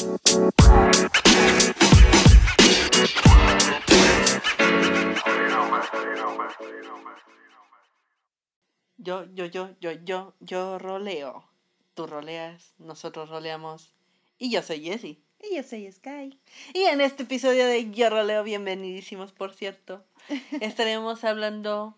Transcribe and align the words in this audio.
Yo, 0.00 0.06
yo, 9.34 9.44
yo, 9.44 9.76
yo, 9.78 9.92
yo, 10.04 10.34
yo 10.40 10.78
roleo. 10.78 11.44
Tú 11.92 12.06
roleas, 12.06 12.72
nosotros 12.78 13.28
roleamos. 13.28 13.92
Y 14.38 14.50
yo 14.50 14.62
soy 14.62 14.80
Jessie. 14.84 15.22
Y 15.38 15.56
yo 15.56 15.62
soy 15.62 15.92
Sky. 15.92 16.40
Y 16.72 16.84
en 16.84 17.02
este 17.02 17.24
episodio 17.24 17.66
de 17.66 17.90
Yo 17.90 18.08
roleo, 18.08 18.42
bienvenidísimos, 18.42 19.32
por 19.32 19.52
cierto, 19.52 20.02
estaremos 20.62 21.24
hablando 21.24 21.94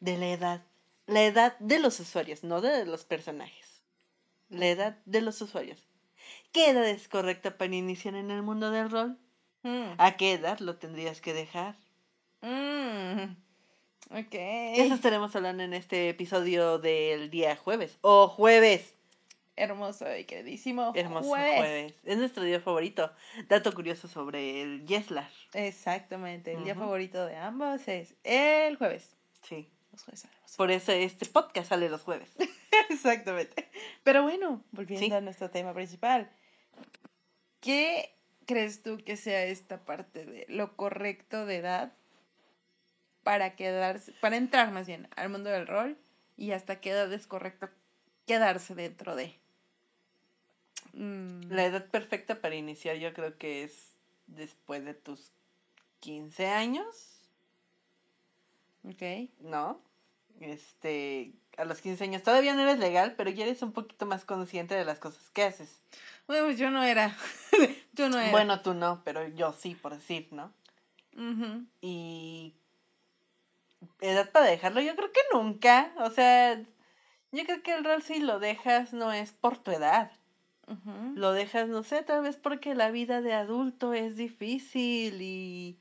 de 0.00 0.18
la 0.18 0.30
edad. 0.30 0.62
La 1.06 1.24
edad 1.24 1.58
de 1.58 1.78
los 1.78 2.00
usuarios, 2.00 2.44
no 2.44 2.60
de 2.60 2.84
los 2.84 3.06
personajes. 3.06 3.82
La 4.50 4.66
edad 4.66 4.98
de 5.06 5.22
los 5.22 5.40
usuarios. 5.40 5.88
¿Qué 6.54 6.70
edad 6.70 6.88
es 6.88 7.08
correcta 7.08 7.58
para 7.58 7.74
iniciar 7.74 8.14
en 8.14 8.30
el 8.30 8.42
mundo 8.42 8.70
del 8.70 8.88
rol? 8.88 9.18
Mm. 9.64 9.94
¿A 9.98 10.16
qué 10.16 10.34
edad 10.34 10.60
lo 10.60 10.76
tendrías 10.76 11.20
que 11.20 11.34
dejar? 11.34 11.74
Mm. 12.42 13.32
Ok. 14.10 14.34
Eso 14.34 14.94
estaremos 14.94 15.34
hablando 15.34 15.64
en 15.64 15.74
este 15.74 16.08
episodio 16.08 16.78
del 16.78 17.28
día 17.30 17.56
jueves. 17.56 17.98
¡O 18.02 18.28
jueves! 18.28 18.94
Hermoso 19.56 20.16
y 20.16 20.26
queridísimo. 20.26 20.92
Hermoso 20.94 21.28
jueves. 21.28 21.58
jueves. 21.58 21.94
Es 22.04 22.18
nuestro 22.18 22.44
día 22.44 22.60
favorito. 22.60 23.10
Dato 23.48 23.72
curioso 23.74 24.06
sobre 24.06 24.62
el 24.62 24.86
Yeslar. 24.86 25.30
Exactamente. 25.54 26.52
El 26.52 26.62
día 26.62 26.76
favorito 26.76 27.26
de 27.26 27.36
ambos 27.36 27.88
es 27.88 28.14
el 28.22 28.76
jueves. 28.76 29.10
Sí. 29.42 29.68
Los 29.90 30.04
jueves. 30.04 30.28
Por 30.56 30.70
eso 30.70 30.92
este 30.92 31.26
podcast 31.26 31.70
sale 31.70 31.88
los 31.88 32.02
jueves. 32.02 32.30
Exactamente. 32.90 33.68
Pero 34.04 34.22
bueno, 34.22 34.62
volviendo 34.70 35.04
Sí. 35.04 35.12
a 35.12 35.20
nuestro 35.20 35.50
tema 35.50 35.74
principal. 35.74 36.30
¿Qué 37.64 38.14
crees 38.44 38.82
tú 38.82 38.98
que 39.02 39.16
sea 39.16 39.46
esta 39.46 39.86
parte 39.86 40.26
de 40.26 40.44
lo 40.50 40.76
correcto 40.76 41.46
de 41.46 41.56
edad 41.56 41.94
para 43.22 43.56
quedarse, 43.56 44.12
para 44.20 44.36
entrar 44.36 44.70
más 44.70 44.86
bien 44.86 45.08
al 45.16 45.30
mundo 45.30 45.48
del 45.48 45.66
rol 45.66 45.96
y 46.36 46.50
hasta 46.50 46.78
qué 46.78 46.90
edad 46.90 47.10
es 47.10 47.26
correcto 47.26 47.70
quedarse 48.26 48.74
dentro 48.74 49.16
de? 49.16 49.34
Mm, 50.92 51.50
La 51.52 51.64
edad 51.64 51.86
perfecta 51.86 52.42
para 52.42 52.54
iniciar 52.54 52.96
yo 52.96 53.14
creo 53.14 53.38
que 53.38 53.64
es 53.64 53.92
después 54.26 54.84
de 54.84 54.92
tus 54.92 55.32
15 56.00 56.48
años, 56.48 57.18
ok. 58.86 59.30
¿no? 59.40 59.80
Este, 60.40 61.32
a 61.56 61.64
los 61.64 61.80
15 61.80 62.04
años 62.04 62.22
todavía 62.22 62.54
no 62.54 62.60
eres 62.60 62.78
legal, 62.78 63.14
pero 63.16 63.30
ya 63.30 63.46
eres 63.46 63.62
un 63.62 63.72
poquito 63.72 64.04
más 64.04 64.26
consciente 64.26 64.74
de 64.74 64.84
las 64.84 64.98
cosas 64.98 65.30
que 65.30 65.44
haces. 65.44 65.80
Bueno, 66.26 66.46
pues 66.46 66.58
yo 66.58 66.70
no 66.70 66.82
era. 66.82 67.16
yo 67.92 68.08
no 68.08 68.18
era. 68.18 68.30
Bueno, 68.30 68.60
tú 68.60 68.74
no, 68.74 69.02
pero 69.04 69.26
yo 69.28 69.52
sí, 69.52 69.74
por 69.74 69.94
decir, 69.94 70.28
¿no? 70.30 70.52
Y 71.80 72.54
edad 74.00 74.30
para 74.32 74.46
dejarlo, 74.46 74.80
yo 74.80 74.96
creo 74.96 75.12
que 75.12 75.20
nunca. 75.32 75.92
O 75.98 76.10
sea, 76.10 76.60
yo 77.32 77.44
creo 77.44 77.62
que 77.62 77.74
el 77.74 77.84
rol 77.84 78.02
si 78.02 78.20
lo 78.20 78.38
dejas 78.38 78.92
no 78.92 79.12
es 79.12 79.32
por 79.32 79.58
tu 79.58 79.70
edad. 79.70 80.10
Lo 81.14 81.32
dejas, 81.32 81.68
no 81.68 81.82
sé, 81.82 82.02
tal 82.02 82.22
vez 82.22 82.36
porque 82.36 82.74
la 82.74 82.90
vida 82.90 83.20
de 83.20 83.34
adulto 83.34 83.92
es 83.92 84.16
difícil 84.16 85.20
y, 85.20 85.78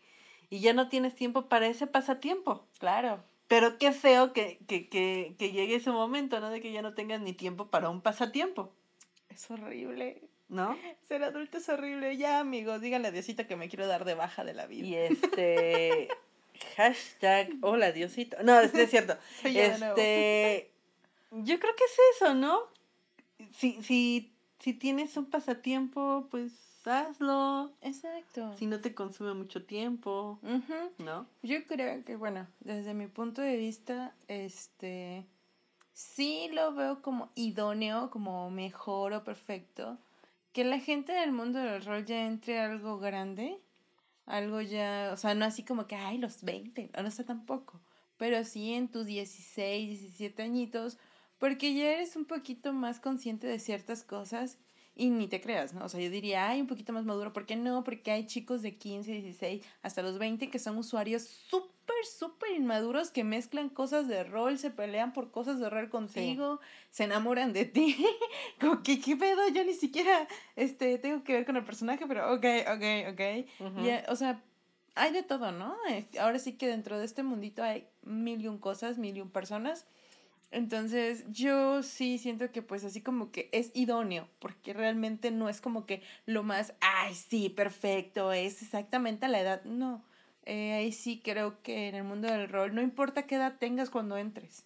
y 0.49 0.59
ya 0.59 0.73
no 0.73 0.89
tienes 0.89 1.15
tiempo 1.15 1.47
para 1.47 1.67
ese 1.67 1.87
pasatiempo. 1.87 2.67
Claro. 2.79 3.23
Pero 3.47 3.77
qué 3.77 3.93
feo 3.93 4.33
que, 4.33 4.59
que, 4.67 4.89
que, 4.89 5.35
que 5.39 5.51
llegue 5.51 5.75
ese 5.75 5.91
momento, 5.91 6.39
¿no? 6.41 6.49
De 6.49 6.59
que 6.59 6.73
ya 6.73 6.81
no 6.81 6.93
tengas 6.95 7.21
ni 7.21 7.33
tiempo 7.33 7.69
para 7.69 7.89
un 7.89 8.01
pasatiempo, 8.01 8.73
Es 9.29 9.49
horrible. 9.49 10.21
¿No? 10.49 10.77
Ser 11.07 11.23
adulto 11.23 11.57
es 11.57 11.69
horrible. 11.69 12.17
Ya, 12.17 12.39
amigos, 12.39 12.81
díganle 12.81 13.09
a 13.09 13.11
Diosito 13.11 13.47
que 13.47 13.55
me 13.55 13.69
quiero 13.69 13.87
dar 13.87 14.05
de 14.05 14.13
baja 14.13 14.43
de 14.43 14.53
la 14.53 14.67
vida. 14.67 14.87
Y 14.87 14.95
este... 14.95 16.07
hashtag, 16.75 17.53
hola 17.61 17.91
Diosito. 17.91 18.37
No, 18.43 18.59
es, 18.59 18.73
es 18.73 18.89
cierto. 18.89 19.15
Soy. 19.41 19.57
Este, 19.57 20.71
yo 21.31 21.59
creo 21.59 21.75
que 21.75 21.83
es 21.83 21.97
eso, 22.15 22.33
¿no? 22.33 22.59
Si, 23.51 23.81
si, 23.83 24.33
si 24.59 24.73
tienes 24.73 25.17
un 25.17 25.25
pasatiempo, 25.25 26.27
pues 26.29 26.51
hazlo. 26.85 27.71
Exacto. 27.81 28.55
Si 28.57 28.65
no 28.65 28.79
te 28.79 28.93
consume 28.93 29.33
mucho 29.33 29.65
tiempo. 29.65 30.39
¿no? 30.99 31.27
Yo 31.41 31.65
creo 31.65 32.03
que, 32.03 32.15
bueno, 32.15 32.47
desde 32.59 32.93
mi 32.93 33.07
punto 33.07 33.41
de 33.41 33.57
vista, 33.57 34.13
este, 34.27 35.25
sí 35.93 36.49
lo 36.53 36.73
veo 36.73 37.01
como 37.01 37.31
idóneo, 37.35 38.09
como 38.09 38.49
mejor 38.49 39.13
o 39.13 39.23
perfecto, 39.23 39.97
que 40.53 40.63
la 40.63 40.79
gente 40.79 41.11
del 41.11 41.31
mundo 41.31 41.59
del 41.59 41.83
rol 41.83 42.05
ya 42.05 42.25
entre 42.27 42.59
a 42.59 42.65
algo 42.65 42.99
grande, 42.99 43.59
algo 44.25 44.61
ya, 44.61 45.09
o 45.11 45.17
sea, 45.17 45.33
no 45.35 45.45
así 45.45 45.63
como 45.63 45.87
que, 45.87 45.95
ay, 45.95 46.19
los 46.19 46.43
20, 46.43 46.91
no, 46.95 47.03
no 47.03 47.11
sé 47.11 47.23
tampoco, 47.23 47.81
pero 48.17 48.43
sí 48.45 48.73
en 48.73 48.87
tus 48.87 49.05
16, 49.05 49.99
17 49.99 50.43
añitos, 50.43 50.97
porque 51.39 51.73
ya 51.73 51.91
eres 51.91 52.15
un 52.15 52.25
poquito 52.25 52.71
más 52.71 52.99
consciente 52.99 53.47
de 53.47 53.59
ciertas 53.59 54.03
cosas 54.03 54.59
y 54.95 55.09
ni 55.09 55.27
te 55.27 55.41
creas, 55.41 55.73
¿no? 55.73 55.85
O 55.85 55.89
sea, 55.89 55.99
yo 55.99 56.09
diría, 56.09 56.49
ay, 56.49 56.61
un 56.61 56.67
poquito 56.67 56.93
más 56.93 57.05
maduro, 57.05 57.33
¿por 57.33 57.45
qué 57.45 57.55
no? 57.55 57.83
Porque 57.83 58.11
hay 58.11 58.27
chicos 58.27 58.61
de 58.61 58.77
15, 58.77 59.11
16, 59.11 59.63
hasta 59.81 60.01
los 60.03 60.19
20 60.19 60.49
que 60.49 60.59
son 60.59 60.77
usuarios 60.77 61.23
súper, 61.23 62.05
súper 62.05 62.51
inmaduros 62.51 63.09
que 63.09 63.23
mezclan 63.23 63.69
cosas 63.69 64.07
de 64.07 64.23
rol, 64.23 64.57
se 64.59 64.69
pelean 64.69 65.11
por 65.13 65.31
cosas 65.31 65.59
de 65.59 65.69
rol 65.69 65.89
contigo, 65.89 66.59
se 66.91 67.05
enamoran 67.05 67.53
de 67.53 67.65
ti. 67.65 67.97
Como 68.59 68.83
que, 68.83 68.99
¿qué 68.99 69.15
pedo? 69.15 69.47
Yo 69.49 69.63
ni 69.63 69.73
siquiera, 69.73 70.27
este, 70.55 70.97
tengo 70.99 71.23
que 71.23 71.33
ver 71.33 71.45
con 71.45 71.55
el 71.57 71.63
personaje, 71.65 72.05
pero 72.07 72.31
ok, 72.33 72.45
ok, 72.75 73.13
ok. 73.13 73.67
Ujú. 73.67 73.85
Ya, 73.85 74.05
o 74.09 74.15
sea, 74.15 74.43
hay 74.95 75.11
de 75.11 75.23
todo, 75.23 75.51
¿no? 75.51 75.75
Eh, 75.89 76.05
Ahora 76.19 76.37
sí 76.37 76.53
que 76.53 76.67
dentro 76.67 76.99
de 76.99 77.05
este 77.05 77.23
mundito 77.23 77.63
hay 77.63 77.87
mil 78.03 78.41
y 78.41 78.47
un 78.47 78.59
cosas, 78.59 78.99
mil 78.99 79.17
y 79.17 79.21
un 79.21 79.31
personas. 79.31 79.87
Entonces, 80.53 81.25
yo 81.31 81.81
sí 81.83 82.17
siento 82.19 82.51
que 82.51 82.61
pues 82.61 82.83
así 82.85 83.01
como 83.01 83.31
que 83.31 83.49
es 83.51 83.71
idóneo, 83.73 84.29
porque 84.39 84.71
realmente 84.73 85.31
no 85.31 85.49
es 85.49 85.59
como 85.61 85.85
que 85.85 86.03
lo 86.25 86.43
más, 86.43 86.73
ay, 86.81 87.15
sí, 87.15 87.49
perfecto, 87.49 88.31
es 88.33 88.61
exactamente 88.61 89.25
a 89.25 89.29
la 89.29 89.41
edad. 89.41 89.63
No, 89.65 90.03
Eh, 90.45 90.73
ahí 90.73 90.91
sí 90.91 91.21
creo 91.23 91.61
que 91.63 91.87
en 91.87 91.95
el 91.95 92.03
mundo 92.03 92.27
del 92.27 92.49
rol, 92.49 92.75
no 92.75 92.81
importa 92.81 93.23
qué 93.27 93.35
edad 93.35 93.57
tengas 93.59 93.89
cuando 93.89 94.17
entres, 94.17 94.65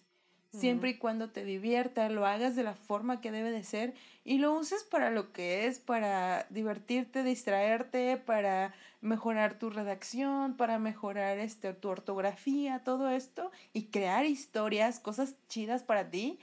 siempre 0.52 0.90
y 0.90 0.98
cuando 0.98 1.30
te 1.30 1.44
divierta, 1.44 2.08
lo 2.08 2.26
hagas 2.26 2.56
de 2.56 2.62
la 2.62 2.74
forma 2.74 3.20
que 3.20 3.30
debe 3.30 3.50
de 3.50 3.64
ser 3.64 3.94
y 4.24 4.38
lo 4.38 4.52
uses 4.52 4.84
para 4.84 5.10
lo 5.10 5.32
que 5.32 5.66
es, 5.66 5.78
para 5.78 6.46
divertirte, 6.50 7.22
distraerte, 7.22 8.16
para 8.16 8.74
mejorar 9.00 9.58
tu 9.58 9.70
redacción, 9.70 10.56
para 10.56 10.78
mejorar 10.78 11.38
este, 11.38 11.72
tu 11.74 11.88
ortografía, 11.88 12.82
todo 12.84 13.08
esto 13.10 13.50
y 13.72 13.86
crear 13.86 14.26
historias, 14.26 15.00
cosas 15.00 15.36
chidas 15.48 15.82
para 15.82 16.10
ti. 16.10 16.38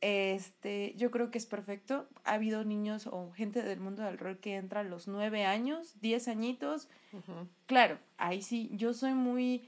Este, 0.00 0.92
yo 0.96 1.10
creo 1.10 1.30
que 1.30 1.38
es 1.38 1.46
perfecto. 1.46 2.06
Ha 2.24 2.34
habido 2.34 2.62
niños 2.62 3.06
o 3.06 3.32
gente 3.32 3.62
del 3.62 3.80
mundo 3.80 4.02
del 4.02 4.18
rol 4.18 4.38
que 4.38 4.56
entra 4.56 4.80
a 4.80 4.84
los 4.84 5.08
nueve 5.08 5.46
años, 5.46 5.94
diez 6.02 6.28
añitos. 6.28 6.88
Claro, 7.66 7.98
ahí 8.18 8.42
sí, 8.42 8.70
yo 8.74 8.92
soy 8.92 9.14
muy, 9.14 9.66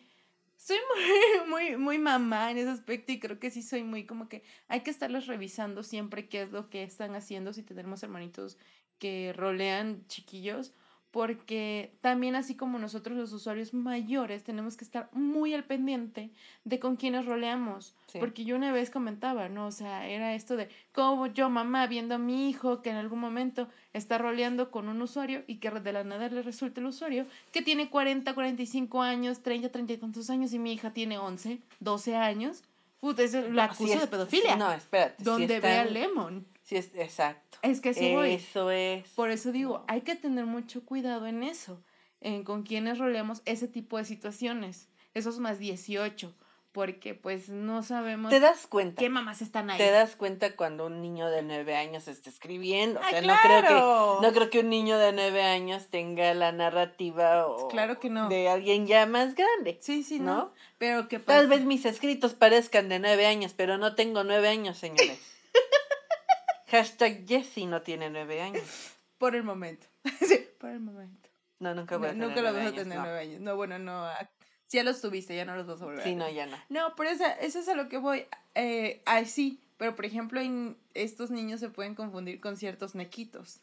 soy 0.66 0.78
muy, 0.96 1.48
muy, 1.48 1.76
muy 1.76 1.98
mamá 1.98 2.50
en 2.50 2.58
ese 2.58 2.70
aspecto 2.70 3.12
y 3.12 3.20
creo 3.20 3.38
que 3.38 3.52
sí 3.52 3.62
soy 3.62 3.84
muy 3.84 4.04
como 4.04 4.28
que 4.28 4.42
hay 4.66 4.80
que 4.80 4.90
estarlos 4.90 5.26
revisando 5.28 5.84
siempre 5.84 6.28
qué 6.28 6.42
es 6.42 6.50
lo 6.50 6.70
que 6.70 6.82
están 6.82 7.14
haciendo 7.14 7.52
si 7.52 7.62
tenemos 7.62 8.02
hermanitos 8.02 8.58
que 8.98 9.32
rolean 9.36 10.04
chiquillos, 10.08 10.74
porque 11.16 11.92
también 12.02 12.36
así 12.36 12.56
como 12.56 12.78
nosotros 12.78 13.16
los 13.16 13.32
usuarios 13.32 13.72
mayores 13.72 14.44
tenemos 14.44 14.76
que 14.76 14.84
estar 14.84 15.08
muy 15.14 15.54
al 15.54 15.64
pendiente 15.64 16.28
de 16.64 16.78
con 16.78 16.96
quiénes 16.96 17.24
roleamos, 17.24 17.94
Sí. 18.06 18.18
porque 18.18 18.44
yo 18.44 18.54
una 18.54 18.70
vez 18.70 18.90
comentaba, 18.90 19.48
¿no? 19.48 19.66
O 19.66 19.72
sea, 19.72 20.06
era 20.06 20.34
esto 20.34 20.58
de 20.58 20.68
como 20.92 21.26
yo 21.28 21.48
mamá 21.48 21.86
viendo 21.86 22.16
a 22.16 22.18
mi 22.18 22.50
hijo 22.50 22.82
que 22.82 22.90
en 22.90 22.96
algún 22.96 23.18
momento 23.18 23.66
está 23.94 24.18
roleando 24.18 24.70
con 24.70 24.90
un 24.90 25.00
usuario 25.00 25.42
y 25.46 25.54
que 25.56 25.70
de 25.70 25.92
la 25.94 26.04
nada 26.04 26.28
le 26.28 26.42
resulta 26.42 26.80
el 26.80 26.86
usuario 26.86 27.24
que 27.50 27.62
tiene 27.62 27.88
40, 27.88 28.34
45 28.34 29.00
años, 29.00 29.40
30, 29.40 29.70
30 29.70 29.94
y 29.94 29.96
tantos 29.96 30.28
años 30.28 30.52
y 30.52 30.58
mi 30.58 30.74
hija 30.74 30.92
tiene 30.92 31.16
11, 31.16 31.60
12 31.80 32.14
años. 32.14 32.62
Puta, 33.00 33.22
eso 33.22 33.40
la 33.48 33.68
No, 33.68 33.74
sí 33.74 33.86
de 33.86 34.06
pedofilia. 34.06 34.56
No, 34.56 34.70
espérate. 34.70 35.24
donde 35.24 35.60
ve 35.60 35.78
a 35.78 35.86
Lemon. 35.86 36.46
Sí, 36.62 36.76
es, 36.76 36.90
exacto. 36.94 37.45
Es 37.70 37.80
que 37.80 37.90
así 37.90 38.12
voy. 38.14 38.32
Eso 38.32 38.70
es. 38.70 39.08
Por 39.10 39.30
eso 39.30 39.52
digo, 39.52 39.84
hay 39.88 40.02
que 40.02 40.14
tener 40.16 40.46
mucho 40.46 40.84
cuidado 40.84 41.26
en 41.26 41.42
eso, 41.42 41.82
en 42.20 42.44
con 42.44 42.62
quienes 42.62 42.98
roleamos 42.98 43.42
ese 43.44 43.68
tipo 43.68 43.98
de 43.98 44.04
situaciones, 44.04 44.88
esos 45.14 45.38
más 45.38 45.58
18, 45.58 46.34
porque 46.72 47.14
pues 47.14 47.48
no 47.48 47.82
sabemos 47.82 48.30
Te 48.30 48.38
das 48.38 48.66
cuenta. 48.66 49.00
qué 49.00 49.08
mamás 49.08 49.40
están 49.40 49.70
ahí. 49.70 49.78
Te 49.78 49.90
das 49.90 50.14
cuenta 50.14 50.54
cuando 50.56 50.84
un 50.86 51.00
niño 51.00 51.28
de 51.30 51.42
nueve 51.42 51.74
años 51.74 52.06
está 52.06 52.28
escribiendo. 52.28 53.00
O 53.00 53.02
¡Ah, 53.02 53.10
sea, 53.10 53.22
no 53.22 53.34
creo 53.42 53.60
que 53.62 53.66
claro! 53.66 54.18
no 54.20 54.32
creo 54.34 54.50
que 54.50 54.60
un 54.60 54.68
niño 54.68 54.98
de 54.98 55.12
nueve 55.14 55.42
años 55.42 55.86
tenga 55.88 56.34
la 56.34 56.52
narrativa 56.52 57.46
o 57.46 57.68
Claro 57.68 57.98
que 57.98 58.10
no. 58.10 58.28
de 58.28 58.48
alguien 58.50 58.86
ya 58.86 59.06
más 59.06 59.34
grande. 59.34 59.78
Sí, 59.80 60.02
sí, 60.02 60.18
¿no? 60.20 60.34
¿no? 60.36 60.52
Pero 60.78 61.08
que 61.08 61.18
Tal 61.18 61.46
vez 61.46 61.64
mis 61.64 61.86
escritos 61.86 62.34
parezcan 62.34 62.90
de 62.90 62.98
nueve 62.98 63.26
años, 63.26 63.54
pero 63.56 63.78
no 63.78 63.94
tengo 63.94 64.22
nueve 64.22 64.48
años, 64.48 64.76
señores. 64.76 65.18
Hashtag 66.68 67.26
Jessie 67.26 67.66
no 67.66 67.82
tiene 67.82 68.10
nueve 68.10 68.40
años. 68.42 68.62
Por 69.18 69.34
el 69.34 69.44
momento. 69.44 69.86
sí, 70.20 70.46
por 70.58 70.70
el 70.70 70.80
momento. 70.80 71.30
No, 71.58 71.74
nunca 71.74 71.96
voy 71.96 72.08
a 72.08 72.10
tener 72.10 72.28
nunca 72.28 72.42
lo 72.42 72.52
vas 72.52 72.66
a 72.66 72.72
tener 72.74 72.98
nueve 72.98 73.18
años. 73.18 73.40
No, 73.40 73.56
bueno, 73.56 73.78
no. 73.78 74.06
Si 74.66 74.76
ya 74.76 74.82
los 74.84 75.00
tuviste, 75.00 75.34
ya 75.34 75.46
no 75.46 75.56
los 75.56 75.66
vas 75.66 75.80
a 75.80 75.84
volver 75.86 76.02
Sí, 76.02 76.14
no, 76.14 76.28
ya 76.28 76.44
no. 76.44 76.58
No, 76.68 76.94
pero 76.96 77.08
esa, 77.08 77.32
eso 77.32 77.58
es 77.60 77.68
a 77.68 77.74
lo 77.74 77.88
que 77.88 77.96
voy. 77.96 78.26
Eh, 78.54 79.00
ay, 79.06 79.24
sí, 79.24 79.58
pero 79.78 79.96
por 79.96 80.04
ejemplo, 80.04 80.38
en- 80.40 80.76
estos 80.92 81.30
niños 81.30 81.60
se 81.60 81.70
pueden 81.70 81.94
confundir 81.94 82.40
con 82.40 82.58
ciertos 82.58 82.94
nequitos. 82.94 83.60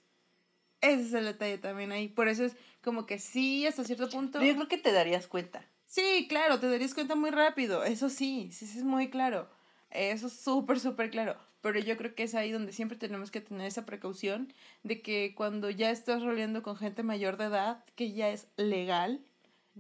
Ese 0.82 1.04
es 1.04 1.14
el 1.14 1.26
detalle 1.26 1.60
también 1.60 1.92
ahí. 1.92 2.08
Por 2.08 2.28
eso 2.28 2.44
es 2.46 2.56
como 2.84 3.06
que 3.06 3.20
sí, 3.20 3.68
hasta 3.68 3.84
cierto 3.84 4.10
punto. 4.10 4.42
Yo 4.42 4.56
creo 4.56 4.68
que 4.68 4.78
te 4.80 4.92
darías 4.92 5.28
cuenta. 5.28 5.64
Sí, 5.86 6.26
claro, 6.28 6.60
te 6.60 6.68
darías 6.68 6.96
cuenta 6.96 7.14
muy 7.16 7.30
rápido. 7.30 7.84
Eso 7.84 8.10
sí, 8.10 8.50
sí, 8.52 8.66
sí 8.66 8.80
es 8.80 8.84
muy 8.84 9.10
claro. 9.12 9.48
Eso 9.92 10.28
es 10.28 10.34
súper, 10.34 10.80
súper 10.80 11.12
claro. 11.12 11.38
Pero 11.64 11.80
yo 11.80 11.96
creo 11.96 12.14
que 12.14 12.24
es 12.24 12.36
ahí 12.36 12.52
donde 12.52 12.74
siempre 12.74 12.98
tenemos 12.98 13.32
que 13.32 13.40
tener 13.40 13.66
esa 13.66 13.86
precaución 13.86 14.52
de 14.84 15.02
que 15.02 15.34
cuando 15.34 15.70
ya 15.70 15.92
estás 15.92 16.22
roleando 16.22 16.62
con 16.62 16.76
gente 16.76 17.04
mayor 17.04 17.38
de 17.38 17.46
edad, 17.46 17.86
que 17.96 18.12
ya 18.12 18.32
es 18.32 18.50
legal, 18.58 19.22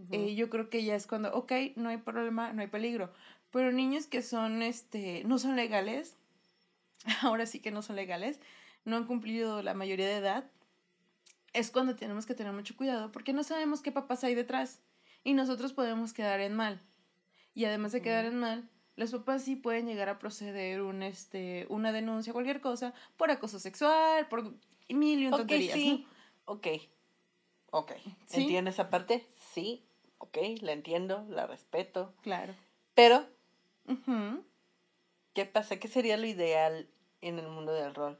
eh, 0.09 0.33
yo 0.33 0.49
creo 0.49 0.69
que 0.69 0.85
ya 0.85 0.95
es 0.95 1.07
cuando, 1.07 1.33
ok, 1.33 1.51
no 1.75 1.89
hay 1.89 1.97
problema, 1.97 2.53
no 2.53 2.61
hay 2.61 2.69
peligro. 2.69 3.11
Pero 3.51 3.73
niños 3.73 4.07
que 4.07 4.21
son, 4.21 4.61
este, 4.61 5.25
no 5.25 5.37
son 5.39 5.57
legales, 5.57 6.15
ahora 7.21 7.45
sí 7.45 7.59
que 7.59 7.71
no 7.71 7.81
son 7.81 7.97
legales, 7.97 8.39
no 8.85 8.95
han 8.95 9.05
cumplido 9.05 9.61
la 9.61 9.73
mayoría 9.73 10.07
de 10.07 10.15
edad, 10.15 10.49
es 11.51 11.69
cuando 11.69 11.97
tenemos 11.97 12.25
que 12.25 12.33
tener 12.33 12.53
mucho 12.53 12.77
cuidado 12.77 13.11
porque 13.11 13.33
no 13.33 13.43
sabemos 13.43 13.81
qué 13.81 13.91
papás 13.91 14.23
hay 14.23 14.35
detrás 14.35 14.79
y 15.25 15.33
nosotros 15.33 15.73
podemos 15.73 16.13
quedar 16.13 16.39
en 16.39 16.55
mal. 16.55 16.79
Y 17.53 17.65
además 17.65 17.91
de 17.91 18.01
quedar 18.01 18.23
en 18.23 18.39
mal, 18.39 18.69
los 18.95 19.11
papás 19.11 19.43
sí 19.43 19.55
pueden 19.55 19.87
llegar 19.87 20.09
a 20.09 20.19
proceder 20.19 20.81
un, 20.81 21.03
este, 21.03 21.65
una 21.69 21.91
denuncia, 21.91 22.33
cualquier 22.33 22.61
cosa, 22.61 22.93
por 23.17 23.31
acoso 23.31 23.59
sexual, 23.59 24.27
por 24.27 24.53
mil 24.89 25.19
y 25.19 25.27
un 25.27 25.33
Ok, 25.33 25.39
tonterías, 25.39 25.73
sí. 25.73 26.07
Ok. 26.45 26.67
Ok. 27.71 27.93
¿Sí? 28.27 28.41
¿Entiendo 28.41 28.69
esa 28.69 28.89
parte? 28.89 29.27
Sí. 29.35 29.83
Ok, 30.19 30.37
la 30.61 30.71
entiendo, 30.71 31.25
la 31.29 31.47
respeto. 31.47 32.13
¿no? 32.15 32.21
Claro. 32.21 32.53
Pero. 32.93 33.25
¿qué 35.33 35.45
pasa? 35.45 35.77
¿Qué 35.77 35.87
sería 35.87 36.17
lo 36.17 36.27
ideal 36.27 36.87
en 37.21 37.39
el 37.39 37.47
mundo 37.47 37.73
del 37.73 37.95
rol? 37.95 38.19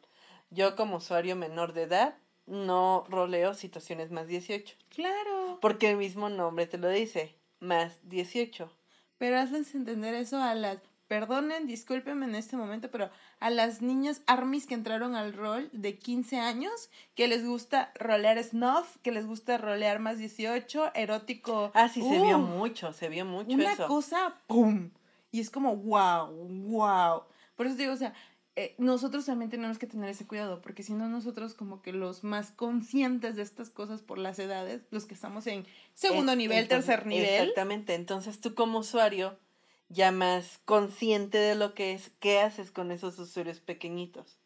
Yo 0.49 0.75
como 0.75 0.97
usuario 0.97 1.35
menor 1.35 1.73
de 1.73 1.83
edad 1.83 2.17
no 2.45 3.05
roleo 3.07 3.53
situaciones 3.53 4.11
más 4.11 4.27
18. 4.27 4.75
Claro. 4.89 5.59
Porque 5.61 5.91
el 5.91 5.97
mismo 5.97 6.29
nombre 6.29 6.67
te 6.67 6.77
lo 6.77 6.89
dice. 6.89 7.35
Más 7.59 7.97
18. 8.09 8.69
Pero 9.17 9.39
hazles 9.39 9.73
entender 9.75 10.13
eso 10.15 10.41
a 10.41 10.55
las, 10.55 10.77
perdonen, 11.07 11.67
discúlpenme 11.67 12.25
en 12.25 12.35
este 12.35 12.57
momento, 12.57 12.89
pero 12.89 13.09
a 13.39 13.49
las 13.49 13.81
niñas 13.81 14.21
armies 14.25 14.65
que 14.65 14.73
entraron 14.73 15.15
al 15.15 15.33
rol 15.33 15.69
de 15.71 15.97
15 15.99 16.39
años, 16.39 16.89
que 17.15 17.27
les 17.27 17.45
gusta 17.45 17.91
rolear 17.95 18.41
snuff, 18.43 18.97
que 19.03 19.11
les 19.11 19.25
gusta 19.27 19.57
rolear 19.57 19.99
más 19.99 20.17
18, 20.17 20.91
erótico. 20.95 21.71
Ah, 21.75 21.87
sí, 21.89 22.01
se 22.01 22.19
vio 22.21 22.37
Uh, 22.37 22.41
mucho, 22.41 22.93
se 22.93 23.09
vio 23.09 23.25
mucho 23.25 23.51
Una 23.53 23.73
eso. 23.73 23.87
cosa, 23.87 24.35
¡pum! 24.47 24.89
Y 25.31 25.39
es 25.39 25.49
como, 25.49 25.75
wow, 25.75 26.27
wow. 26.67 27.23
Por 27.55 27.67
eso 27.67 27.75
digo, 27.75 27.93
o 27.93 27.97
sea, 27.97 28.13
eh, 28.55 28.75
nosotros 28.77 29.25
también 29.25 29.49
tenemos 29.49 29.77
que 29.79 29.87
tener 29.87 30.09
ese 30.09 30.27
cuidado, 30.27 30.61
porque 30.61 30.83
si 30.83 30.93
no 30.93 31.07
nosotros 31.09 31.53
como 31.55 31.81
que 31.81 31.91
los 31.93 32.23
más 32.23 32.51
conscientes 32.51 33.35
de 33.35 33.41
estas 33.41 33.69
cosas 33.69 34.01
por 34.01 34.17
las 34.19 34.37
edades, 34.39 34.83
los 34.91 35.05
que 35.05 35.13
estamos 35.15 35.47
en 35.47 35.65
segundo 35.93 36.33
En- 36.33 36.37
nivel, 36.37 36.59
entonces, 36.59 36.85
tercer 36.87 37.07
nivel, 37.07 37.27
Exactamente. 37.49 37.95
Entonces 37.95 38.41
tú 38.41 38.53
como 38.53 38.79
usuario, 38.79 39.37
ya 39.89 40.11
más 40.11 40.59
consciente 40.65 41.37
de 41.37 41.55
lo 41.55 41.73
que 41.73 41.93
es, 41.93 42.11
¿qué 42.19 42.39
haces 42.41 42.71
con 42.71 42.91
esos 42.91 43.17
usuarios 43.19 43.59
pequeñitos? 43.59 44.39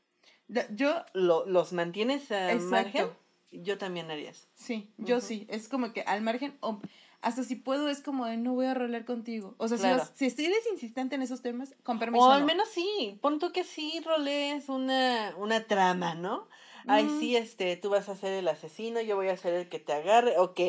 yo 0.71 1.03
¿Lo, 1.13 1.45
¿Los 1.45 1.73
mantienes 1.73 2.31
a 2.31 2.53
Exacto. 2.53 2.69
margen? 2.69 3.07
Yo 3.51 3.77
también 3.77 4.09
haría 4.11 4.29
eso. 4.29 4.47
Sí, 4.55 4.93
yo 4.97 5.19
sí. 5.21 5.45
Es 5.49 5.67
como 5.67 5.93
que 5.93 6.01
al 6.01 6.21
margen, 6.21 6.57
o 6.61 6.81
hasta 7.21 7.43
si 7.43 7.55
puedo, 7.55 7.89
es 7.89 8.01
como 8.01 8.25
de 8.25 8.37
no 8.37 8.53
voy 8.53 8.67
a 8.67 8.73
rolear 8.73 9.03
contigo. 9.05 9.55
O 9.57 9.67
sea, 9.67 9.77
si, 9.77 9.83
vas- 9.83 10.11
si 10.15 10.25
eres 10.45 10.67
insistente 10.71 11.15
en 11.15 11.21
esos 11.21 11.41
temas, 11.41 11.75
con 11.83 11.99
permiso. 11.99 12.23
O 12.25 12.31
al 12.31 12.41
no. 12.41 12.45
menos 12.47 12.67
sí, 12.69 13.17
pon 13.21 13.39
tú 13.39 13.51
que 13.51 13.63
sí 13.63 14.01
rolees 14.05 14.69
una, 14.69 15.33
una 15.37 15.63
trama, 15.65 16.15
¿no? 16.15 16.47
Ay, 16.87 17.03
Mm. 17.05 17.19
sí, 17.19 17.35
este, 17.35 17.75
tú 17.75 17.89
vas 17.89 18.07
a 18.07 18.15
ser 18.15 18.31
el 18.33 18.47
asesino, 18.47 19.01
yo 19.01 19.15
voy 19.17 19.27
a 19.29 19.35
ser 19.37 19.53
el 19.55 19.67
que 19.69 19.79
te 19.79 19.93
agarre, 19.93 20.37
ok. 20.37 20.59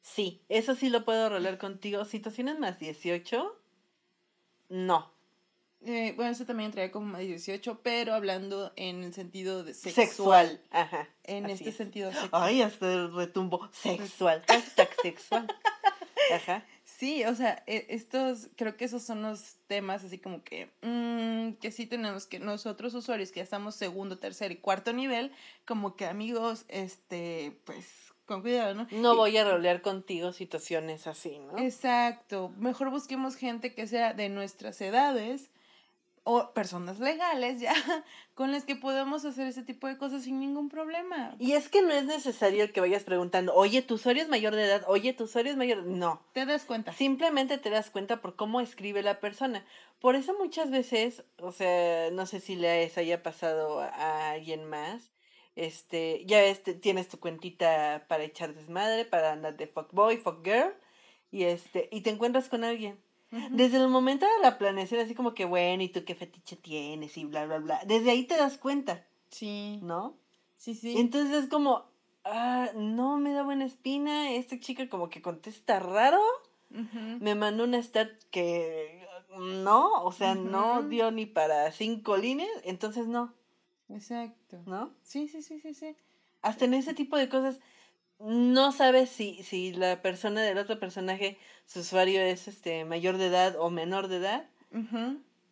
Sí, 0.00 0.42
eso 0.48 0.74
sí 0.74 0.88
lo 0.90 1.04
puedo 1.04 1.28
rolear 1.28 1.58
contigo. 1.58 2.04
Situaciones 2.04 2.58
más 2.58 2.78
18, 2.78 3.56
no. 4.68 5.12
Eh, 5.86 6.14
bueno, 6.16 6.32
eso 6.32 6.46
también 6.46 6.68
entraría 6.68 6.90
como 6.90 7.06
más 7.06 7.20
18, 7.20 7.80
pero 7.82 8.14
hablando 8.14 8.72
en 8.76 9.04
el 9.04 9.12
sentido 9.12 9.62
de 9.64 9.74
sexual. 9.74 10.06
Sexual. 10.06 10.62
Ajá. 10.70 11.08
En 11.24 11.48
este 11.50 11.68
es. 11.70 11.76
sentido 11.76 12.10
sexual. 12.10 12.30
Ay, 12.42 12.62
hasta 12.62 12.90
el 12.92 13.14
retumbo. 13.14 13.68
Sexual. 13.72 14.42
Hashtag 14.48 14.88
sexual. 15.02 15.46
Ajá. 16.32 16.64
Sí, 16.84 17.24
o 17.24 17.34
sea, 17.34 17.62
e- 17.66 17.86
estos, 17.88 18.48
creo 18.56 18.76
que 18.76 18.84
esos 18.84 19.02
son 19.02 19.22
los 19.22 19.56
temas 19.66 20.04
así 20.04 20.18
como 20.18 20.44
que, 20.44 20.70
mm, 20.82 21.54
que 21.60 21.70
sí 21.70 21.86
tenemos 21.86 22.26
que 22.26 22.38
nosotros 22.38 22.94
usuarios 22.94 23.30
que 23.30 23.40
ya 23.40 23.44
estamos 23.44 23.74
segundo, 23.74 24.18
tercer 24.18 24.52
y 24.52 24.56
cuarto 24.56 24.92
nivel, 24.92 25.32
como 25.66 25.96
que 25.96 26.06
amigos, 26.06 26.64
este, 26.68 27.58
pues, 27.64 27.86
con 28.26 28.42
cuidado, 28.42 28.74
¿no? 28.74 28.86
No 28.90 29.16
voy 29.16 29.36
a 29.36 29.44
rolear 29.44 29.82
contigo 29.82 30.32
situaciones 30.32 31.06
así, 31.06 31.38
¿no? 31.38 31.58
Exacto. 31.58 32.52
Mejor 32.56 32.90
busquemos 32.90 33.36
gente 33.36 33.74
que 33.74 33.86
sea 33.86 34.14
de 34.14 34.28
nuestras 34.28 34.80
edades 34.80 35.50
o 36.26 36.52
personas 36.54 36.98
legales 37.00 37.60
ya 37.60 37.74
con 38.34 38.50
las 38.50 38.64
que 38.64 38.76
podamos 38.76 39.24
hacer 39.26 39.46
ese 39.46 39.62
tipo 39.62 39.86
de 39.86 39.98
cosas 39.98 40.24
sin 40.24 40.40
ningún 40.40 40.70
problema. 40.70 41.36
Y 41.38 41.52
es 41.52 41.68
que 41.68 41.82
no 41.82 41.92
es 41.92 42.06
necesario 42.06 42.72
que 42.72 42.80
vayas 42.80 43.04
preguntando, 43.04 43.54
oye, 43.54 43.82
tu 43.82 43.94
usuario 43.94 44.22
es 44.22 44.28
mayor 44.30 44.54
de 44.54 44.64
edad, 44.64 44.84
oye, 44.86 45.12
tu 45.12 45.24
usuario 45.24 45.52
es 45.52 45.58
mayor. 45.58 45.84
No. 45.84 46.22
¿Te 46.32 46.46
das 46.46 46.64
cuenta? 46.64 46.92
Simplemente 46.94 47.58
te 47.58 47.68
das 47.68 47.90
cuenta 47.90 48.22
por 48.22 48.36
cómo 48.36 48.62
escribe 48.62 49.02
la 49.02 49.20
persona. 49.20 49.64
Por 50.00 50.16
eso 50.16 50.34
muchas 50.38 50.70
veces, 50.70 51.24
o 51.38 51.52
sea, 51.52 52.10
no 52.10 52.24
sé 52.24 52.40
si 52.40 52.56
les 52.56 52.96
haya 52.96 53.22
pasado 53.22 53.80
a, 53.80 54.30
alguien 54.30 54.64
más. 54.64 55.12
Este, 55.56 56.24
ya 56.26 56.40
ves, 56.40 56.62
tienes 56.80 57.08
tu 57.08 57.20
cuentita 57.20 58.06
para 58.08 58.24
echar 58.24 58.54
desmadre, 58.54 59.04
para 59.04 59.32
andar 59.32 59.56
de 59.56 59.66
fuckboy, 59.66 60.16
fuckgirl, 60.16 60.74
y 61.30 61.44
este, 61.44 61.88
y 61.92 62.00
te 62.00 62.10
encuentras 62.10 62.48
con 62.48 62.64
alguien. 62.64 62.98
Desde 63.50 63.78
el 63.78 63.88
momento 63.88 64.26
de 64.26 64.42
la 64.42 64.58
planeación, 64.58 65.00
así 65.00 65.14
como 65.14 65.34
que, 65.34 65.44
bueno, 65.44 65.82
¿y 65.82 65.88
tú 65.88 66.04
qué 66.04 66.14
fetiche 66.14 66.56
tienes? 66.56 67.16
Y 67.16 67.24
bla, 67.24 67.46
bla, 67.46 67.58
bla. 67.58 67.80
Desde 67.86 68.10
ahí 68.10 68.24
te 68.24 68.36
das 68.36 68.58
cuenta, 68.58 69.04
Sí, 69.30 69.80
¿no? 69.82 70.16
sí, 70.56 70.74
sí. 70.74 70.96
Entonces 70.98 71.44
es 71.44 71.50
como, 71.50 71.84
ah, 72.24 72.68
no 72.74 73.16
me 73.18 73.32
da 73.32 73.42
buena 73.42 73.64
espina, 73.64 74.30
esta 74.32 74.58
chica 74.60 74.88
como 74.88 75.10
que 75.10 75.20
contesta 75.22 75.80
raro, 75.80 76.20
me 77.20 77.34
mandó 77.34 77.64
una 77.64 77.78
stat 77.78 78.10
que 78.30 79.06
no, 79.38 80.02
o 80.04 80.12
sea, 80.12 80.34
no 80.34 80.82
dio 80.82 81.10
ni 81.12 81.26
para 81.26 81.70
cinco 81.72 82.16
líneas, 82.16 82.50
entonces 82.64 83.06
no, 83.06 83.32
Exacto. 83.88 84.60
¿no? 84.66 84.92
Sí, 85.02 85.28
sí, 85.28 85.42
sí, 85.42 85.60
sí, 85.60 85.74
sí. 85.74 85.94
Hasta 86.42 86.64
en 86.64 86.74
ese 86.74 86.94
tipo 86.94 87.16
de 87.16 87.28
cosas 87.28 87.60
no 88.18 88.72
sabes 88.72 89.10
si, 89.10 89.42
si 89.42 89.72
la 89.72 90.00
persona 90.02 90.42
del 90.42 90.58
otro 90.58 90.78
personaje, 90.78 91.38
su 91.66 91.80
usuario 91.80 92.20
es 92.20 92.48
este 92.48 92.84
mayor 92.84 93.18
de 93.18 93.26
edad 93.26 93.56
o 93.58 93.70
menor 93.70 94.08
de 94.08 94.16
edad, 94.16 94.48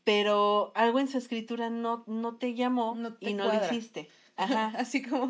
pero 0.05 0.73
algo 0.75 0.99
en 0.99 1.09
su 1.09 1.19
escritura 1.19 1.71
no, 1.71 2.05
no 2.07 2.37
te 2.37 2.55
llamó 2.55 2.95
No 2.95 3.15
te 3.15 3.31
y 3.31 3.35
no 3.35 3.45
lo 3.45 3.55
hiciste. 3.55 4.09
Ajá. 4.37 4.73
Así 4.77 5.03
como, 5.03 5.29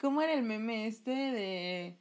¿cómo 0.00 0.22
era 0.22 0.32
el 0.32 0.42
meme 0.42 0.86
este 0.86 1.10
de 1.10 1.96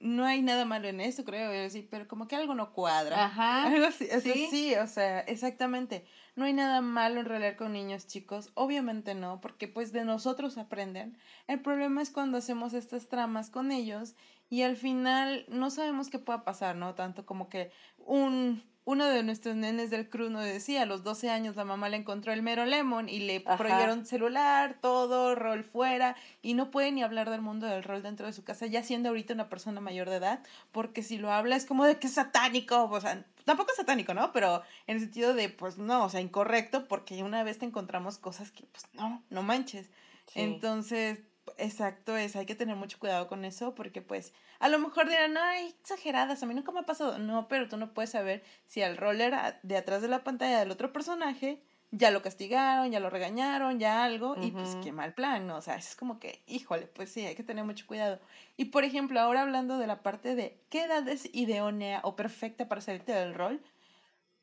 no 0.00 0.24
hay 0.24 0.40
nada 0.40 0.64
malo 0.64 0.88
en 0.88 1.00
eso, 1.00 1.24
creo, 1.24 1.66
así, 1.66 1.86
pero 1.88 2.08
como 2.08 2.26
que 2.26 2.34
algo 2.34 2.54
no 2.54 2.72
cuadra. 2.72 3.26
Ajá. 3.26 3.66
Algo 3.66 3.86
así, 3.86 4.04
o 4.06 4.20
sea, 4.20 4.32
sí. 4.32 4.48
sí, 4.50 4.74
o 4.74 4.86
sea, 4.86 5.20
exactamente. 5.20 6.06
No 6.36 6.46
hay 6.46 6.54
nada 6.54 6.80
malo 6.80 7.20
en 7.20 7.26
rolear 7.26 7.56
con 7.56 7.74
niños 7.74 8.06
chicos, 8.06 8.50
obviamente 8.54 9.14
no, 9.14 9.42
porque 9.42 9.68
pues 9.68 9.92
de 9.92 10.04
nosotros 10.04 10.56
aprenden. 10.56 11.18
El 11.46 11.60
problema 11.60 12.00
es 12.00 12.10
cuando 12.10 12.38
hacemos 12.38 12.72
estas 12.72 13.08
tramas 13.08 13.50
con 13.50 13.72
ellos 13.72 14.14
y 14.50 14.62
al 14.62 14.76
final 14.76 15.46
no 15.48 15.70
sabemos 15.70 16.10
qué 16.10 16.18
pueda 16.18 16.44
pasar, 16.44 16.76
¿no? 16.76 16.94
Tanto 16.94 17.24
como 17.24 17.48
que 17.48 17.70
un 17.96 18.62
uno 18.84 19.06
de 19.06 19.22
nuestros 19.22 19.54
nenes 19.54 19.90
del 19.90 20.08
crew 20.08 20.30
nos 20.30 20.44
decía, 20.44 20.82
a 20.82 20.86
los 20.86 21.04
12 21.04 21.30
años 21.30 21.54
la 21.54 21.64
mamá 21.64 21.88
le 21.88 21.96
encontró 21.96 22.32
el 22.32 22.42
mero 22.42 22.64
lemon 22.64 23.08
y 23.08 23.20
le 23.20 23.44
Ajá. 23.46 23.56
prohibieron 23.56 24.06
celular, 24.06 24.78
todo, 24.80 25.34
rol 25.34 25.62
fuera, 25.64 26.16
y 26.42 26.54
no 26.54 26.70
puede 26.70 26.90
ni 26.90 27.02
hablar 27.02 27.30
del 27.30 27.40
mundo 27.40 27.66
del 27.66 27.84
rol 27.84 28.02
dentro 28.02 28.26
de 28.26 28.32
su 28.32 28.42
casa, 28.42 28.66
ya 28.66 28.82
siendo 28.82 29.10
ahorita 29.10 29.34
una 29.34 29.48
persona 29.48 29.80
mayor 29.80 30.08
de 30.08 30.16
edad, 30.16 30.42
porque 30.72 31.02
si 31.02 31.18
lo 31.18 31.30
habla 31.30 31.56
es 31.56 31.66
como 31.66 31.84
de 31.84 31.98
que 31.98 32.08
es 32.08 32.14
satánico, 32.14 32.84
o 32.84 33.00
sea, 33.00 33.24
tampoco 33.44 33.70
es 33.70 33.76
satánico, 33.76 34.12
¿no? 34.14 34.32
Pero 34.32 34.62
en 34.86 34.96
el 34.96 35.00
sentido 35.02 35.34
de, 35.34 35.50
pues 35.50 35.78
no, 35.78 36.04
o 36.04 36.08
sea, 36.08 36.20
incorrecto, 36.20 36.88
porque 36.88 37.22
una 37.22 37.44
vez 37.44 37.58
te 37.58 37.66
encontramos 37.66 38.18
cosas 38.18 38.50
que, 38.50 38.64
pues 38.64 38.86
no, 38.94 39.22
no 39.30 39.42
manches. 39.42 39.90
Sí. 40.26 40.40
Entonces, 40.40 41.18
exacto, 41.58 42.16
es, 42.16 42.36
hay 42.36 42.46
que 42.46 42.54
tener 42.54 42.76
mucho 42.76 42.98
cuidado 42.98 43.28
con 43.28 43.44
eso, 43.44 43.74
porque 43.74 44.02
pues 44.02 44.32
a 44.58 44.68
lo 44.68 44.78
mejor 44.78 45.08
dirán, 45.08 45.36
ay, 45.36 45.74
exageradas, 45.80 46.42
a 46.42 46.46
mí 46.46 46.54
nunca 46.54 46.72
me 46.72 46.80
ha 46.80 46.86
pasado. 46.86 47.18
No, 47.18 47.48
pero 47.48 47.68
tú 47.68 47.76
no 47.76 47.92
puedes 47.94 48.10
saber 48.10 48.42
si 48.66 48.82
al 48.82 48.96
roller 48.96 49.34
de 49.62 49.76
atrás 49.76 50.02
de 50.02 50.08
la 50.08 50.24
pantalla 50.24 50.58
del 50.58 50.70
otro 50.70 50.92
personaje 50.92 51.62
ya 51.92 52.10
lo 52.10 52.22
castigaron, 52.22 52.92
ya 52.92 53.00
lo 53.00 53.10
regañaron, 53.10 53.80
ya 53.80 54.04
algo, 54.04 54.36
y 54.40 54.52
pues 54.52 54.76
qué 54.82 54.92
mal 54.92 55.12
plan, 55.12 55.46
¿no? 55.46 55.56
O 55.56 55.60
sea, 55.60 55.74
es 55.74 55.96
como 55.96 56.20
que, 56.20 56.40
híjole, 56.46 56.86
pues 56.86 57.10
sí, 57.10 57.26
hay 57.26 57.34
que 57.34 57.42
tener 57.42 57.64
mucho 57.64 57.86
cuidado. 57.86 58.20
Y 58.56 58.66
por 58.66 58.84
ejemplo, 58.84 59.18
ahora 59.20 59.42
hablando 59.42 59.76
de 59.76 59.88
la 59.88 60.02
parte 60.02 60.36
de 60.36 60.56
qué 60.70 60.84
edad 60.84 61.06
es 61.08 61.28
idónea 61.32 62.00
o 62.04 62.14
perfecta 62.14 62.68
para 62.68 62.80
salirte 62.80 63.12
del 63.12 63.34
rol, 63.34 63.60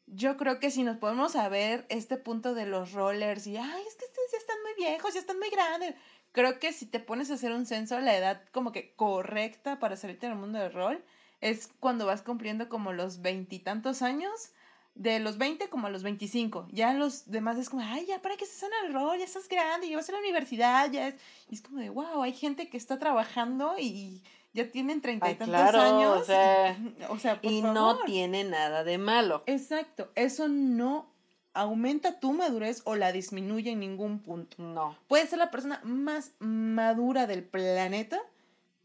yo 0.08 0.38
creo 0.38 0.60
que 0.60 0.72
si 0.72 0.84
nos 0.84 0.98
podemos 0.98 1.34
saber 1.34 1.86
este 1.90 2.18
punto 2.18 2.54
de 2.54 2.66
los 2.66 2.94
rollers 2.94 3.46
y, 3.46 3.58
ay, 3.58 3.84
es 3.88 3.96
que 3.96 4.06
ustedes 4.06 4.32
ya 4.32 4.38
están 4.38 4.58
muy 4.64 4.74
viejos, 4.78 5.14
ya 5.14 5.20
están 5.20 5.38
muy 5.38 5.50
grandes. 5.50 5.96
Creo 6.38 6.60
que 6.60 6.72
si 6.72 6.86
te 6.86 7.00
pones 7.00 7.32
a 7.32 7.34
hacer 7.34 7.52
un 7.52 7.66
censo, 7.66 8.00
la 8.00 8.16
edad 8.16 8.44
como 8.52 8.72
que 8.72 8.94
correcta 8.94 9.80
para 9.80 9.98
salirte 9.98 10.28
del 10.28 10.36
mundo 10.36 10.60
del 10.60 10.72
rol 10.72 11.04
es 11.42 11.72
cuando 11.80 12.06
vas 12.06 12.22
cumpliendo 12.22 12.70
como 12.70 12.94
los 12.94 13.24
veintitantos 13.24 14.04
años, 14.04 14.52
de 14.94 15.20
los 15.20 15.40
20 15.40 15.68
como 15.70 15.88
a 15.88 15.90
los 15.90 16.04
25. 16.04 16.68
Ya 16.72 16.94
los 16.94 17.32
demás 17.32 17.58
es 17.58 17.72
como, 17.72 17.82
ay, 17.84 18.06
ya 18.06 18.22
para 18.22 18.38
que 18.38 18.46
se 18.46 18.54
sana 18.54 18.76
el 18.86 18.94
rol, 18.94 19.18
ya 19.18 19.26
estás 19.26 19.50
grande, 19.50 19.90
ya 19.90 19.98
vas 19.98 20.10
a 20.10 20.12
la 20.12 20.20
universidad, 20.20 20.92
ya 20.92 21.08
es. 21.08 21.16
Y 21.50 21.56
es 21.56 21.62
como 21.64 21.80
de, 21.80 21.90
wow, 21.90 22.22
hay 22.22 22.34
gente 22.34 22.70
que 22.70 22.78
está 22.78 23.00
trabajando 23.00 23.74
y 23.80 24.22
ya 24.54 24.70
tienen 24.70 25.02
treinta 25.02 25.32
y 25.32 25.34
tantos 25.34 25.56
claro, 25.56 25.82
años. 25.82 26.22
o 26.22 26.24
sea, 26.24 26.78
o 27.10 27.18
sea, 27.18 27.42
por 27.42 27.52
y 27.52 27.64
no 27.64 27.98
tiene 28.06 28.44
nada 28.44 28.84
de 28.84 29.00
malo. 29.00 29.42
Exacto, 29.48 30.12
eso 30.14 30.48
no 30.48 31.17
aumenta 31.58 32.20
tu 32.20 32.34
madurez 32.34 32.82
o 32.86 32.96
la 32.96 33.12
disminuye 33.12 33.72
en 33.72 33.80
ningún 33.80 34.20
punto. 34.20 34.56
No. 34.62 34.96
Puedes 35.08 35.30
ser 35.30 35.40
la 35.40 35.52
persona 35.52 35.82
más 35.84 36.32
madura 36.40 37.28
del 37.28 37.44
planeta 37.44 38.20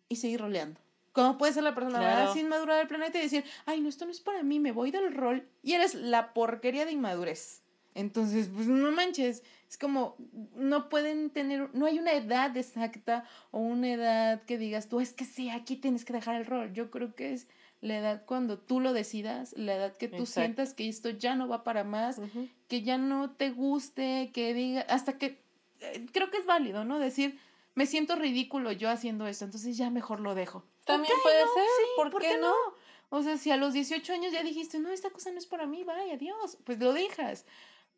y 0.08 0.16
seguir 0.16 0.40
roleando. 0.40 0.80
Como 1.12 1.36
puedes 1.36 1.54
ser 1.54 1.64
la 1.64 1.74
persona 1.74 1.98
Claro. 1.98 2.28
más 2.28 2.36
inmadura 2.36 2.76
del 2.76 2.88
planeta 2.88 3.18
y 3.18 3.22
decir, 3.22 3.44
ay, 3.66 3.80
no, 3.80 3.88
esto 3.88 4.06
no 4.06 4.10
es 4.10 4.20
para 4.20 4.42
mí, 4.42 4.60
me 4.60 4.72
voy 4.72 4.90
del 4.90 5.14
rol 5.14 5.46
y 5.62 5.74
eres 5.74 5.94
la 5.94 6.32
porquería 6.32 6.86
de 6.86 6.92
inmadurez. 6.92 7.60
Entonces, 7.94 8.48
pues 8.54 8.66
no 8.66 8.90
manches, 8.92 9.42
es 9.68 9.76
como, 9.76 10.16
no 10.56 10.88
pueden 10.88 11.28
tener, 11.28 11.68
no 11.74 11.84
hay 11.84 11.98
una 11.98 12.12
edad 12.12 12.56
exacta 12.56 13.24
o 13.50 13.58
una 13.58 13.92
edad 13.92 14.42
que 14.44 14.56
digas 14.56 14.88
tú, 14.88 15.00
es 15.00 15.12
que 15.12 15.26
sí, 15.26 15.50
aquí 15.50 15.76
tienes 15.76 16.06
que 16.06 16.14
dejar 16.14 16.36
el 16.36 16.46
rol. 16.46 16.72
Yo 16.72 16.90
creo 16.90 17.14
que 17.14 17.34
es 17.34 17.46
la 17.82 17.98
edad 17.98 18.22
cuando 18.24 18.58
tú 18.58 18.80
lo 18.80 18.92
decidas, 18.92 19.54
la 19.58 19.74
edad 19.74 19.96
que 19.96 20.08
tú 20.08 20.22
Exacto. 20.22 20.40
sientas 20.40 20.72
que 20.72 20.88
esto 20.88 21.10
ya 21.10 21.34
no 21.34 21.48
va 21.48 21.64
para 21.64 21.82
más, 21.82 22.20
que 22.68 22.82
ya 22.82 22.96
no 22.96 23.32
te 23.32 23.50
guste, 23.50 24.30
que 24.32 24.54
diga, 24.54 24.82
hasta 24.82 25.18
que 25.18 25.42
eh, 25.80 26.06
creo 26.12 26.30
que 26.30 26.38
es 26.38 26.46
válido, 26.46 26.84
¿no? 26.84 27.00
Decir, 27.00 27.38
me 27.74 27.86
siento 27.86 28.14
ridículo 28.14 28.70
yo 28.70 28.88
haciendo 28.88 29.26
esto, 29.26 29.44
entonces 29.44 29.76
ya 29.76 29.90
mejor 29.90 30.20
lo 30.20 30.36
dejo. 30.36 30.64
También 30.84 31.12
Ok, 31.16 31.22
puede 31.24 31.44
no, 31.44 31.54
ser, 31.54 31.64
sí, 31.64 31.84
¿por, 31.96 32.22
qué, 32.22 32.38
no? 32.38 32.54
O 33.10 33.22
sea, 33.22 33.36
si 33.36 33.50
a 33.50 33.56
los 33.56 33.72
18 33.72 34.12
años 34.12 34.32
ya 34.32 34.44
dijiste, 34.44 34.78
no, 34.78 34.90
esta 34.90 35.10
cosa 35.10 35.32
no 35.32 35.38
es 35.38 35.46
para 35.46 35.66
mí, 35.66 35.82
vaya, 35.82 36.14
adiós, 36.14 36.58
pues 36.64 36.78
lo 36.78 36.92
dejas. 36.92 37.46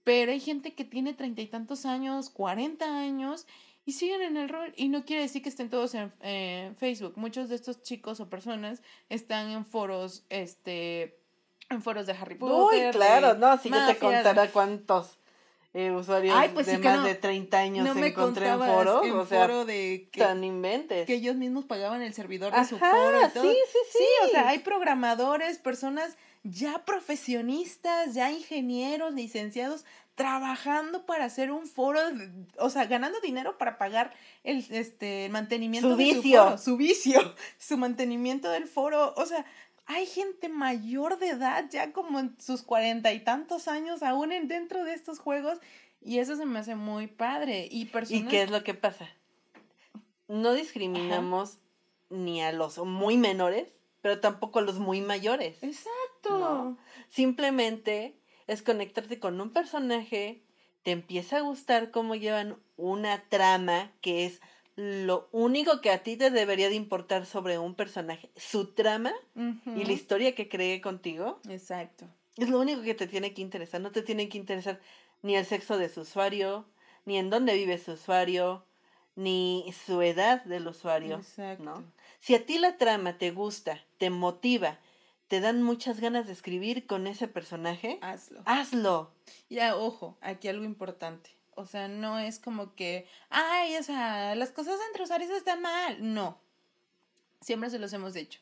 Pero 0.02 0.32
hay 0.32 0.40
gente 0.40 0.74
que 0.74 0.84
tiene 0.84 1.12
treinta 1.12 1.42
y 1.42 1.46
tantos 1.46 1.84
años, 1.84 2.30
40 2.30 2.84
años 2.86 3.46
y 3.86 3.92
siguen 3.92 4.22
en 4.22 4.36
el 4.36 4.48
rol. 4.48 4.72
Y 4.76 4.88
no 4.88 5.04
quiere 5.04 5.22
decir 5.22 5.42
que 5.42 5.48
estén 5.48 5.68
todos 5.70 5.94
en 5.94 6.12
eh, 6.20 6.72
Facebook. 6.78 7.14
Muchos 7.16 7.48
de 7.48 7.54
estos 7.56 7.82
chicos 7.82 8.20
o 8.20 8.28
personas 8.30 8.82
están 9.08 9.50
en 9.50 9.64
foros, 9.66 10.24
este, 10.30 11.18
en 11.70 11.82
foros 11.82 12.06
de 12.06 12.12
Harry 12.12 12.34
Uy, 12.34 12.38
Potter. 12.40 12.94
claro, 12.94 13.34
de 13.34 13.40
no, 13.40 13.56
si 13.58 13.68
yo 13.68 13.74
te 13.76 13.80
mafias, 13.92 13.98
contara 14.00 14.50
cuántos 14.50 15.18
eh, 15.74 15.90
usuarios 15.90 16.34
Ay, 16.38 16.50
pues 16.54 16.66
de 16.66 16.76
sí 16.76 16.78
más 16.82 16.98
no- 16.98 17.04
de 17.04 17.14
30 17.16 17.58
años 17.58 17.84
no 17.84 17.94
me 17.96 18.06
encontré 18.06 18.46
en 18.48 18.58
foros, 18.60 19.04
en 19.04 19.12
o 19.12 19.26
sea, 19.26 19.40
foro 19.42 19.64
de 19.64 20.08
que, 20.12 20.20
tan 20.20 20.44
inventes. 20.44 21.04
que 21.06 21.14
ellos 21.14 21.34
mismos 21.34 21.64
pagaban 21.64 22.00
el 22.00 22.14
servidor 22.14 22.54
de 22.54 22.64
su 22.64 22.78
foro 22.78 23.18
y 23.26 23.28
todo. 23.30 23.42
sí, 23.42 23.56
sí, 23.72 23.78
sí. 23.90 23.98
Sí, 23.98 24.04
o 24.26 24.28
sea, 24.28 24.48
hay 24.50 24.60
programadores, 24.60 25.58
personas 25.58 26.16
ya 26.44 26.84
profesionistas, 26.84 28.14
ya 28.14 28.30
ingenieros, 28.30 29.14
licenciados, 29.14 29.84
trabajando 30.14 31.06
para 31.06 31.24
hacer 31.24 31.50
un 31.50 31.66
foro, 31.66 32.00
o 32.58 32.70
sea, 32.70 32.86
ganando 32.86 33.20
dinero 33.20 33.58
para 33.58 33.78
pagar 33.78 34.12
el, 34.44 34.64
este, 34.70 35.26
el 35.26 35.32
mantenimiento 35.32 35.90
Su 35.90 35.96
de 35.96 36.04
vicio. 36.04 36.20
su 36.20 36.44
foro, 36.44 36.58
su 36.58 36.76
vicio, 36.76 37.34
su 37.58 37.76
mantenimiento 37.76 38.50
del 38.50 38.66
foro, 38.68 39.12
o 39.16 39.26
sea, 39.26 39.44
hay 39.86 40.06
gente 40.06 40.48
mayor 40.48 41.18
de 41.18 41.30
edad, 41.30 41.66
ya 41.70 41.92
como 41.92 42.20
en 42.20 42.36
sus 42.40 42.62
cuarenta 42.62 43.12
y 43.12 43.20
tantos 43.20 43.68
años, 43.68 44.02
aún 44.02 44.32
en, 44.32 44.48
dentro 44.48 44.84
de 44.84 44.94
estos 44.94 45.18
juegos, 45.18 45.58
y 46.00 46.18
eso 46.18 46.36
se 46.36 46.46
me 46.46 46.58
hace 46.58 46.74
muy 46.74 47.06
padre. 47.06 47.68
Y 47.70 47.86
personas... 47.86 48.24
¿Y 48.24 48.26
qué 48.26 48.42
es 48.42 48.50
lo 48.50 48.62
que 48.62 48.74
pasa? 48.74 49.08
No 50.28 50.52
discriminamos 50.52 51.58
ni 52.10 52.42
a 52.42 52.52
los 52.52 52.78
muy 52.78 53.16
menores, 53.16 53.72
pero 54.00 54.20
tampoco 54.20 54.58
a 54.58 54.62
los 54.62 54.78
muy 54.78 55.00
mayores. 55.00 55.62
Exacto. 55.62 56.38
No. 56.38 56.78
Simplemente 57.08 58.14
es 58.46 58.62
conectarte 58.62 59.18
con 59.18 59.40
un 59.40 59.50
personaje, 59.50 60.42
te 60.82 60.90
empieza 60.90 61.38
a 61.38 61.40
gustar 61.40 61.90
cómo 61.90 62.14
llevan 62.14 62.56
una 62.76 63.24
trama 63.28 63.90
que 64.00 64.26
es 64.26 64.40
lo 64.76 65.28
único 65.32 65.80
que 65.80 65.90
a 65.90 66.02
ti 66.02 66.16
te 66.16 66.30
debería 66.30 66.68
de 66.68 66.74
importar 66.74 67.26
sobre 67.26 67.58
un 67.58 67.74
personaje, 67.74 68.30
su 68.36 68.74
trama 68.74 69.12
y 69.34 69.84
la 69.84 69.92
historia 69.92 70.34
que 70.34 70.48
cree 70.48 70.80
contigo, 70.80 71.40
Exacto. 71.48 72.06
es 72.36 72.48
lo 72.48 72.60
único 72.60 72.82
que 72.82 72.94
te 72.94 73.06
tiene 73.06 73.34
que 73.34 73.42
interesar, 73.42 73.80
no 73.80 73.92
te 73.92 74.02
tiene 74.02 74.28
que 74.28 74.38
interesar 74.38 74.80
ni 75.22 75.36
el 75.36 75.46
sexo 75.46 75.78
de 75.78 75.88
su 75.88 76.00
usuario, 76.00 76.66
ni 77.04 77.18
en 77.18 77.30
dónde 77.30 77.54
vive 77.54 77.78
su 77.78 77.92
usuario, 77.92 78.64
ni 79.16 79.72
su 79.86 80.02
edad 80.02 80.44
del 80.44 80.66
usuario, 80.66 81.16
Exacto. 81.16 81.62
¿no? 81.62 81.84
Si 82.20 82.34
a 82.34 82.44
ti 82.44 82.58
la 82.58 82.76
trama 82.76 83.16
te 83.16 83.30
gusta, 83.30 83.80
te 83.98 84.10
motiva, 84.10 84.80
te 85.28 85.40
dan 85.40 85.62
muchas 85.62 86.00
ganas 86.00 86.26
de 86.26 86.32
escribir 86.32 86.86
con 86.86 87.06
ese 87.06 87.28
personaje, 87.28 87.98
Hazlo. 88.02 88.42
hazlo. 88.44 89.14
Ya, 89.48 89.76
ojo, 89.76 90.18
aquí 90.20 90.48
algo 90.48 90.64
importante. 90.64 91.30
O 91.56 91.66
sea, 91.66 91.88
no 91.88 92.18
es 92.18 92.38
como 92.38 92.74
que, 92.74 93.06
ay, 93.30 93.76
o 93.76 93.82
sea, 93.82 94.34
las 94.34 94.50
cosas 94.50 94.78
entre 94.88 95.04
usuarios 95.04 95.30
están 95.30 95.62
mal. 95.62 95.96
No. 96.14 96.38
Siempre 97.40 97.70
se 97.70 97.78
los 97.78 97.92
hemos 97.92 98.14
dicho. 98.14 98.40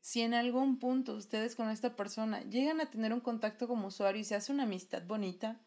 Si 0.00 0.20
en 0.20 0.34
algún 0.34 0.78
punto 0.78 1.14
ustedes 1.14 1.56
con 1.56 1.70
esta 1.70 1.96
persona 1.96 2.42
llegan 2.42 2.80
a 2.80 2.90
tener 2.90 3.12
un 3.12 3.20
contacto 3.20 3.68
como 3.68 3.88
usuario 3.88 4.20
y 4.20 4.24
se 4.24 4.34
hace 4.34 4.52
una 4.52 4.64
amistad 4.64 5.02
bonita, 5.06 5.60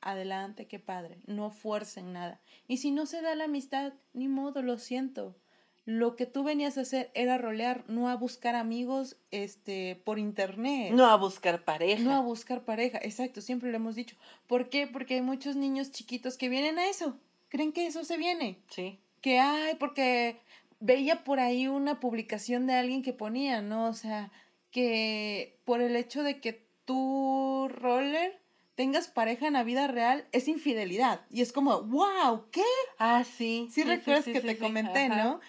adelante, 0.00 0.66
qué 0.66 0.78
padre. 0.78 1.20
No 1.26 1.50
fuercen 1.50 2.12
nada. 2.12 2.40
Y 2.68 2.78
si 2.78 2.90
no 2.90 3.06
se 3.06 3.22
da 3.22 3.34
la 3.34 3.44
amistad, 3.44 3.92
ni 4.12 4.28
modo, 4.28 4.62
lo 4.62 4.78
siento. 4.78 5.36
Lo 5.84 6.14
que 6.14 6.26
tú 6.26 6.44
venías 6.44 6.78
a 6.78 6.82
hacer 6.82 7.10
era 7.14 7.38
rolear, 7.38 7.84
no 7.88 8.08
a 8.08 8.14
buscar 8.14 8.54
amigos 8.54 9.16
este, 9.32 10.00
por 10.04 10.20
internet. 10.20 10.92
No 10.92 11.06
a 11.06 11.16
buscar 11.16 11.64
pareja. 11.64 12.02
No 12.02 12.14
a 12.14 12.20
buscar 12.20 12.64
pareja, 12.64 12.98
exacto, 13.02 13.40
siempre 13.40 13.70
lo 13.70 13.76
hemos 13.76 13.96
dicho. 13.96 14.16
¿Por 14.46 14.68
qué? 14.68 14.86
Porque 14.86 15.14
hay 15.14 15.22
muchos 15.22 15.56
niños 15.56 15.90
chiquitos 15.90 16.36
que 16.36 16.48
vienen 16.48 16.78
a 16.78 16.88
eso, 16.88 17.18
creen 17.48 17.72
que 17.72 17.86
eso 17.86 18.04
se 18.04 18.16
viene. 18.16 18.58
Sí. 18.68 19.00
Que, 19.20 19.40
ay, 19.40 19.74
porque 19.80 20.38
veía 20.78 21.24
por 21.24 21.40
ahí 21.40 21.66
una 21.66 21.98
publicación 21.98 22.66
de 22.66 22.74
alguien 22.74 23.02
que 23.02 23.12
ponía, 23.12 23.60
¿no? 23.60 23.88
O 23.88 23.94
sea, 23.94 24.30
que 24.70 25.58
por 25.64 25.80
el 25.80 25.96
hecho 25.96 26.22
de 26.22 26.40
que 26.40 26.64
tú, 26.84 27.68
roller, 27.70 28.40
tengas 28.74 29.08
pareja 29.08 29.46
en 29.46 29.52
la 29.52 29.64
vida 29.64 29.86
real, 29.86 30.26
es 30.32 30.48
infidelidad. 30.48 31.20
Y 31.30 31.42
es 31.42 31.52
como, 31.52 31.82
wow, 31.82 32.46
¿qué? 32.50 32.64
Ah, 32.98 33.24
sí. 33.24 33.68
Sí, 33.70 33.82
recuerdas 33.82 34.24
sí, 34.24 34.32
que 34.32 34.40
te 34.40 34.58
comenté. 34.58 35.08
¿no? 35.08 35.40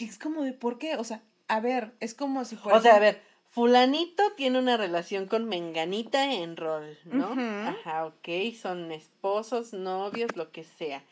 Que 0.00 0.06
es 0.06 0.18
como 0.18 0.44
de, 0.44 0.54
¿por 0.54 0.78
qué? 0.78 0.96
O 0.96 1.04
sea, 1.04 1.22
a 1.46 1.60
ver, 1.60 1.92
es 2.00 2.14
como 2.14 2.46
si 2.46 2.56
por 2.56 2.72
O 2.72 2.80
sea, 2.80 2.96
a 2.96 3.00
ver, 3.00 3.20
fulanito 3.44 4.22
tiene 4.34 4.58
una 4.58 4.78
relación 4.78 5.26
con 5.26 5.44
menganita 5.44 6.32
en 6.32 6.56
rol, 6.56 6.96
¿no? 7.04 7.34
Ajá, 7.68 8.06
ok, 8.06 8.54
son 8.58 8.92
esposos, 8.92 9.74
novios, 9.74 10.34
lo 10.36 10.52
que 10.52 10.64
sea. 10.64 11.04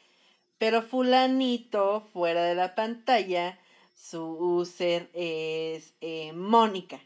Pero 0.57 0.81
fulanito, 0.81 2.01
fuera 2.15 2.43
de 2.45 2.55
la 2.55 2.75
pantalla, 2.75 3.59
su 3.95 4.23
user 4.23 5.11
es 5.13 5.93
eh, 6.01 6.33
Mónica. 6.33 6.99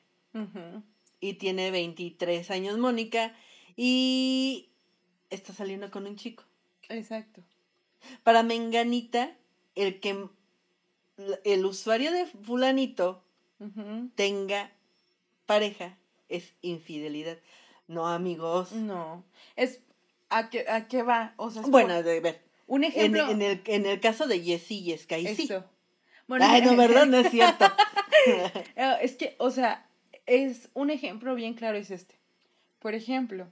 Y 1.19 1.33
tiene 1.35 1.73
23 1.73 2.49
años 2.53 2.79
Mónica 2.79 3.35
y 3.75 4.71
está 5.31 5.53
saliendo 5.53 5.91
con 5.91 6.07
un 6.07 6.15
chico. 6.15 6.45
Exacto. 6.89 7.43
Para 8.23 8.45
Menganita, 8.45 9.37
el 9.75 9.99
que 9.99 10.29
el 11.45 11.65
usuario 11.65 12.11
de 12.13 12.27
fulanito 12.27 13.23
tenga 14.15 14.71
pareja 15.47 15.97
es 16.29 16.53
infidelidad. 16.63 17.39
No, 17.89 18.07
amigos. 18.09 18.73
No, 18.73 19.25
es 19.57 19.81
a 20.31 20.49
qué, 20.51 20.65
a 20.69 20.89
qué 20.89 21.03
va, 21.03 21.35
o 21.37 21.51
sea, 21.51 21.63
Bueno, 21.63 21.95
por- 21.97 22.05
de 22.05 22.21
ver. 22.21 22.41
un 22.67 22.85
ejemplo. 22.85 23.29
en 23.31 23.43
el, 23.43 23.61
en 23.67 23.87
el 23.87 24.01
caso 24.01 24.27
de 24.27 24.41
Jessie 24.41 24.93
y 24.93 24.97
Sky, 24.97 25.27
sí. 25.35 25.43
Eso. 25.45 25.65
Bueno, 26.27 26.47
Ay, 26.49 26.63
no, 26.63 26.77
¿verdad? 26.77 27.07
No 27.07 27.19
es 27.19 27.31
cierto. 27.31 27.67
eh, 28.77 28.97
es 29.03 29.17
que, 29.17 29.35
o 29.39 29.51
sea, 29.51 29.87
es 30.27 30.71
un 30.73 30.91
ejemplo 30.91 31.35
bien 31.35 31.55
claro 31.55 31.77
es 31.77 31.91
este. 31.91 32.15
Por 32.79 32.95
ejemplo, 32.95 33.47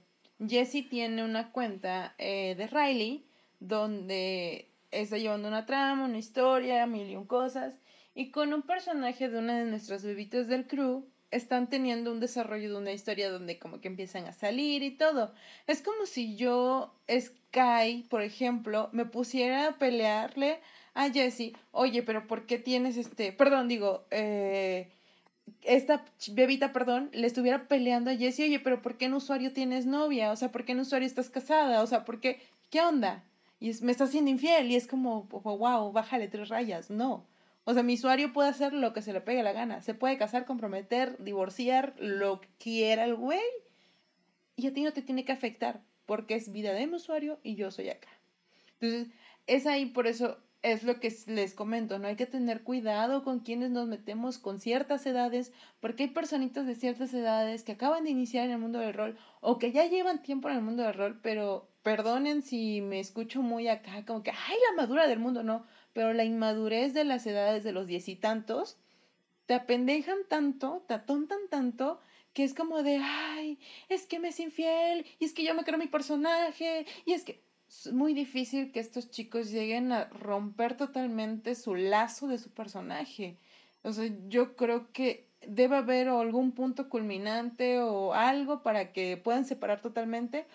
Jessie 0.45 0.83
tiene 0.83 1.23
una 1.23 1.51
cuenta 1.51 2.15
eh, 2.17 2.55
de 2.57 2.67
Riley 2.67 3.25
donde 3.59 4.67
está 4.91 5.17
llevando 5.17 5.47
una 5.47 5.65
trama, 5.65 6.05
una 6.05 6.17
historia, 6.17 6.85
mil 6.85 7.09
y 7.09 7.15
un 7.15 7.25
cosas, 7.25 7.73
y 8.13 8.31
con 8.31 8.53
un 8.53 8.61
personaje 8.61 9.29
de 9.29 9.39
una 9.39 9.59
de 9.59 9.65
nuestras 9.65 10.03
bebitas 10.03 10.47
del 10.47 10.67
crew 10.67 11.05
están 11.31 11.69
teniendo 11.69 12.11
un 12.11 12.19
desarrollo 12.19 12.69
de 12.69 12.77
una 12.77 12.91
historia 12.91 13.31
donde 13.31 13.57
como 13.57 13.79
que 13.79 13.87
empiezan 13.87 14.25
a 14.25 14.33
salir 14.33 14.83
y 14.83 14.91
todo. 14.91 15.33
Es 15.65 15.81
como 15.81 16.05
si 16.05 16.35
yo, 16.35 16.93
Sky, 17.09 18.05
por 18.09 18.21
ejemplo, 18.21 18.89
me 18.91 19.05
pusiera 19.05 19.69
a 19.69 19.77
pelearle 19.77 20.59
a 20.93 21.09
Jessie, 21.09 21.55
oye, 21.71 22.03
pero 22.03 22.27
¿por 22.27 22.45
qué 22.45 22.59
tienes 22.59 22.97
este, 22.97 23.31
perdón, 23.31 23.69
digo, 23.69 24.05
eh, 24.11 24.91
esta 25.63 26.03
bebita, 26.33 26.73
perdón, 26.73 27.09
le 27.13 27.27
estuviera 27.27 27.67
peleando 27.69 28.11
a 28.11 28.15
Jessie, 28.15 28.45
oye, 28.45 28.59
pero 28.59 28.81
¿por 28.81 28.97
qué 28.97 29.05
en 29.05 29.13
usuario 29.13 29.53
tienes 29.53 29.85
novia? 29.85 30.31
O 30.31 30.35
sea, 30.35 30.51
¿por 30.51 30.65
qué 30.65 30.73
en 30.73 30.81
usuario 30.81 31.07
estás 31.07 31.29
casada? 31.29 31.81
O 31.81 31.87
sea, 31.87 32.03
¿por 32.03 32.19
qué? 32.19 32.41
¿Qué 32.69 32.81
onda? 32.81 33.23
Y 33.61 33.69
es, 33.69 33.81
me 33.83 33.91
está 33.91 34.05
haciendo 34.05 34.31
infiel 34.31 34.71
y 34.71 34.75
es 34.75 34.87
como, 34.87 35.25
wow, 35.25 35.91
bájale 35.91 36.27
tres 36.27 36.49
rayas. 36.49 36.89
No. 36.89 37.27
O 37.63 37.73
sea, 37.73 37.83
mi 37.83 37.93
usuario 37.93 38.33
puede 38.33 38.49
hacer 38.49 38.73
lo 38.73 38.91
que 38.91 39.03
se 39.03 39.13
le 39.13 39.21
pegue 39.21 39.43
la 39.43 39.53
gana. 39.53 39.81
Se 39.81 39.93
puede 39.93 40.17
casar, 40.17 40.45
comprometer, 40.45 41.23
divorciar, 41.23 41.93
lo 41.99 42.41
que 42.41 42.49
quiera 42.57 43.05
el 43.05 43.15
güey. 43.15 43.39
Y 44.55 44.65
a 44.65 44.73
ti 44.73 44.83
no 44.83 44.91
te 44.93 45.03
tiene 45.03 45.25
que 45.25 45.31
afectar, 45.31 45.83
porque 46.07 46.33
es 46.33 46.51
vida 46.51 46.73
de 46.73 46.87
mi 46.87 46.95
usuario 46.95 47.39
y 47.43 47.53
yo 47.53 47.69
soy 47.69 47.89
acá. 47.89 48.09
Entonces, 48.79 49.13
es 49.45 49.67
ahí 49.67 49.85
por 49.85 50.07
eso 50.07 50.39
es 50.63 50.83
lo 50.83 50.99
que 50.99 51.15
les 51.27 51.53
comento, 51.53 51.99
¿no? 51.99 52.07
Hay 52.07 52.15
que 52.15 52.25
tener 52.25 52.63
cuidado 52.63 53.23
con 53.23 53.39
quienes 53.39 53.69
nos 53.69 53.87
metemos 53.87 54.39
con 54.39 54.59
ciertas 54.59 55.05
edades, 55.05 55.51
porque 55.79 56.03
hay 56.03 56.09
personitas 56.09 56.65
de 56.65 56.75
ciertas 56.75 57.13
edades 57.13 57.63
que 57.63 57.73
acaban 57.73 58.03
de 58.03 58.11
iniciar 58.11 58.45
en 58.45 58.51
el 58.51 58.59
mundo 58.59 58.79
del 58.79 58.93
rol 58.93 59.17
o 59.39 59.59
que 59.59 59.71
ya 59.71 59.85
llevan 59.85 60.21
tiempo 60.23 60.49
en 60.49 60.55
el 60.55 60.61
mundo 60.61 60.83
del 60.83 60.93
rol, 60.93 61.19
pero 61.21 61.70
perdonen 61.83 62.41
si 62.41 62.81
me 62.81 62.99
escucho 62.99 63.41
muy 63.41 63.67
acá, 63.67 64.05
como 64.05 64.23
que, 64.23 64.31
ay, 64.31 64.57
la 64.69 64.81
madura 64.81 65.07
del 65.07 65.19
mundo, 65.19 65.43
no 65.43 65.65
pero 65.93 66.13
la 66.13 66.23
inmadurez 66.23 66.93
de 66.93 67.03
las 67.03 67.25
edades 67.27 67.63
de 67.63 67.71
los 67.71 67.87
diez 67.87 68.07
y 68.07 68.15
tantos 68.15 68.77
te 69.45 69.53
apendejan 69.53 70.19
tanto, 70.29 70.85
te 70.87 70.93
atontan 70.93 71.49
tanto, 71.49 71.99
que 72.31 72.45
es 72.45 72.53
como 72.53 72.83
de, 72.83 73.01
ay, 73.03 73.59
es 73.89 74.05
que 74.05 74.19
me 74.19 74.29
es 74.29 74.39
infiel, 74.39 75.05
y 75.19 75.25
es 75.25 75.33
que 75.33 75.43
yo 75.43 75.53
me 75.53 75.65
creo 75.65 75.77
mi 75.77 75.87
personaje, 75.87 76.85
y 77.05 77.11
es 77.11 77.25
que 77.25 77.43
es 77.67 77.91
muy 77.91 78.13
difícil 78.13 78.71
que 78.71 78.79
estos 78.79 79.09
chicos 79.09 79.51
lleguen 79.51 79.91
a 79.91 80.05
romper 80.05 80.77
totalmente 80.77 81.55
su 81.55 81.75
lazo 81.75 82.27
de 82.27 82.37
su 82.37 82.51
personaje. 82.51 83.37
O 83.83 83.91
sea, 83.91 84.09
yo 84.29 84.55
creo 84.55 84.93
que 84.93 85.27
debe 85.45 85.77
haber 85.77 86.07
algún 86.07 86.53
punto 86.53 86.87
culminante 86.87 87.79
o 87.79 88.13
algo 88.13 88.61
para 88.63 88.93
que 88.93 89.17
puedan 89.17 89.43
separar 89.43 89.81
totalmente 89.81 90.45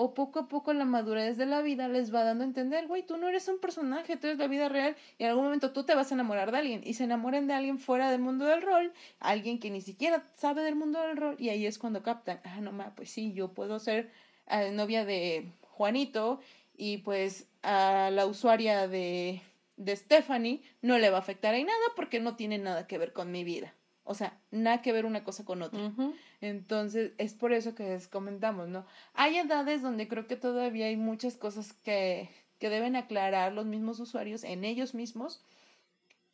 o 0.00 0.14
poco 0.14 0.38
a 0.38 0.48
poco 0.48 0.72
la 0.72 0.84
madurez 0.84 1.36
de 1.36 1.44
la 1.44 1.60
vida 1.60 1.88
les 1.88 2.14
va 2.14 2.22
dando 2.22 2.44
a 2.44 2.46
entender, 2.46 2.86
güey, 2.86 3.02
tú 3.02 3.16
no 3.16 3.28
eres 3.28 3.48
un 3.48 3.58
personaje, 3.58 4.16
tú 4.16 4.28
eres 4.28 4.38
la 4.38 4.46
vida 4.46 4.68
real 4.68 4.94
y 5.18 5.24
en 5.24 5.30
algún 5.30 5.46
momento 5.46 5.72
tú 5.72 5.82
te 5.82 5.96
vas 5.96 6.12
a 6.12 6.14
enamorar 6.14 6.52
de 6.52 6.58
alguien 6.58 6.82
y 6.84 6.94
se 6.94 7.02
enamoren 7.02 7.48
de 7.48 7.54
alguien 7.54 7.80
fuera 7.80 8.08
del 8.12 8.20
mundo 8.20 8.44
del 8.44 8.62
rol, 8.62 8.92
alguien 9.18 9.58
que 9.58 9.70
ni 9.70 9.80
siquiera 9.80 10.22
sabe 10.36 10.62
del 10.62 10.76
mundo 10.76 11.00
del 11.00 11.16
rol 11.16 11.34
y 11.40 11.48
ahí 11.48 11.66
es 11.66 11.80
cuando 11.80 12.04
captan, 12.04 12.40
ah, 12.44 12.60
no 12.60 12.70
ma, 12.70 12.94
pues 12.94 13.10
sí, 13.10 13.32
yo 13.32 13.54
puedo 13.54 13.80
ser 13.80 14.12
eh, 14.46 14.70
novia 14.70 15.04
de 15.04 15.50
Juanito 15.62 16.38
y 16.76 16.98
pues 16.98 17.48
a 17.64 18.10
la 18.12 18.26
usuaria 18.26 18.86
de, 18.86 19.42
de 19.76 19.96
Stephanie 19.96 20.62
no 20.80 20.98
le 20.98 21.10
va 21.10 21.16
a 21.16 21.20
afectar 21.20 21.54
ahí 21.54 21.64
nada 21.64 21.86
porque 21.96 22.20
no 22.20 22.36
tiene 22.36 22.58
nada 22.58 22.86
que 22.86 22.98
ver 22.98 23.12
con 23.12 23.32
mi 23.32 23.42
vida. 23.42 23.74
O 24.10 24.14
sea, 24.14 24.40
nada 24.50 24.80
que 24.80 24.90
ver 24.90 25.04
una 25.04 25.22
cosa 25.22 25.44
con 25.44 25.60
otra. 25.60 25.92
Entonces, 26.40 27.12
es 27.18 27.34
por 27.34 27.52
eso 27.52 27.74
que 27.74 27.82
les 27.82 28.08
comentamos, 28.08 28.66
¿no? 28.66 28.86
Hay 29.12 29.36
edades 29.36 29.82
donde 29.82 30.08
creo 30.08 30.26
que 30.26 30.36
todavía 30.36 30.86
hay 30.86 30.96
muchas 30.96 31.36
cosas 31.36 31.74
que, 31.74 32.30
que 32.58 32.70
deben 32.70 32.96
aclarar 32.96 33.52
los 33.52 33.66
mismos 33.66 34.00
usuarios 34.00 34.44
en 34.44 34.64
ellos 34.64 34.94
mismos. 34.94 35.42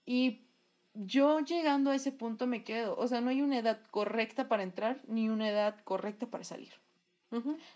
Y 0.07 0.43
yo 0.95 1.41
llegando 1.41 1.91
a 1.91 1.97
ese 1.97 2.13
punto 2.13 2.47
me 2.47 2.63
quedo. 2.63 2.97
O 2.97 3.09
sea, 3.09 3.21
no 3.21 3.31
hay 3.31 3.43
una 3.43 3.59
edad 3.59 3.81
correcta 3.91 4.47
para 4.47 4.63
entrar 4.63 5.01
ni 5.09 5.29
una 5.29 5.49
edad 5.49 5.75
correcta 5.83 6.27
para 6.27 6.45
salir. 6.45 6.73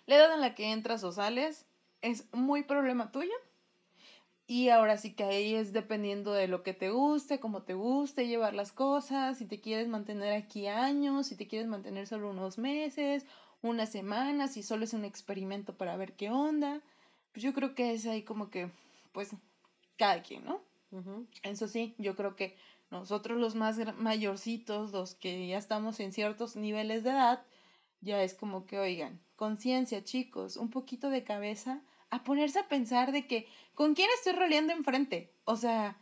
La 0.06 0.14
edad 0.14 0.32
en 0.32 0.40
la 0.40 0.54
que 0.54 0.70
entras 0.70 1.02
o 1.02 1.10
sales 1.10 1.66
es 2.02 2.32
muy 2.32 2.62
problema 2.62 3.10
tuyo 3.10 3.34
y 4.50 4.70
ahora 4.70 4.96
sí 4.96 5.12
que 5.12 5.24
ahí 5.24 5.54
es 5.54 5.74
dependiendo 5.74 6.32
de 6.32 6.48
lo 6.48 6.62
que 6.62 6.72
te 6.72 6.88
guste, 6.88 7.38
cómo 7.38 7.64
te 7.64 7.74
guste 7.74 8.26
llevar 8.26 8.54
las 8.54 8.72
cosas, 8.72 9.36
si 9.36 9.44
te 9.44 9.60
quieres 9.60 9.88
mantener 9.88 10.32
aquí 10.32 10.66
años, 10.68 11.26
si 11.26 11.36
te 11.36 11.46
quieres 11.46 11.68
mantener 11.68 12.06
solo 12.06 12.30
unos 12.30 12.56
meses, 12.56 13.26
unas 13.60 13.90
semanas, 13.90 14.54
si 14.54 14.62
solo 14.62 14.84
es 14.84 14.94
un 14.94 15.04
experimento 15.04 15.76
para 15.76 15.98
ver 15.98 16.14
qué 16.14 16.30
onda. 16.30 16.80
Pues 17.32 17.42
yo 17.42 17.52
creo 17.52 17.74
que 17.74 17.92
es 17.92 18.06
ahí 18.06 18.22
como 18.22 18.48
que, 18.48 18.70
pues, 19.12 19.36
cada 19.98 20.22
quien, 20.22 20.46
¿no? 20.46 20.62
Eso 21.42 21.68
sí, 21.68 21.94
yo 21.98 22.16
creo 22.16 22.34
que 22.34 22.56
nosotros 22.90 23.38
los 23.38 23.54
más 23.54 23.76
mayorcitos, 23.98 24.92
los 24.92 25.14
que 25.14 25.46
ya 25.46 25.58
estamos 25.58 26.00
en 26.00 26.14
ciertos 26.14 26.56
niveles 26.56 27.04
de 27.04 27.10
edad, 27.10 27.44
ya 28.00 28.22
es 28.22 28.32
como 28.32 28.64
que, 28.64 28.78
oigan, 28.78 29.20
conciencia, 29.36 30.02
chicos, 30.04 30.56
un 30.56 30.70
poquito 30.70 31.10
de 31.10 31.22
cabeza 31.22 31.82
a 32.10 32.24
ponerse 32.24 32.58
a 32.58 32.68
pensar 32.68 33.12
de 33.12 33.26
que, 33.26 33.48
¿con 33.74 33.94
quién 33.94 34.08
estoy 34.16 34.32
roleando 34.32 34.72
enfrente? 34.72 35.32
O 35.44 35.56
sea, 35.56 35.98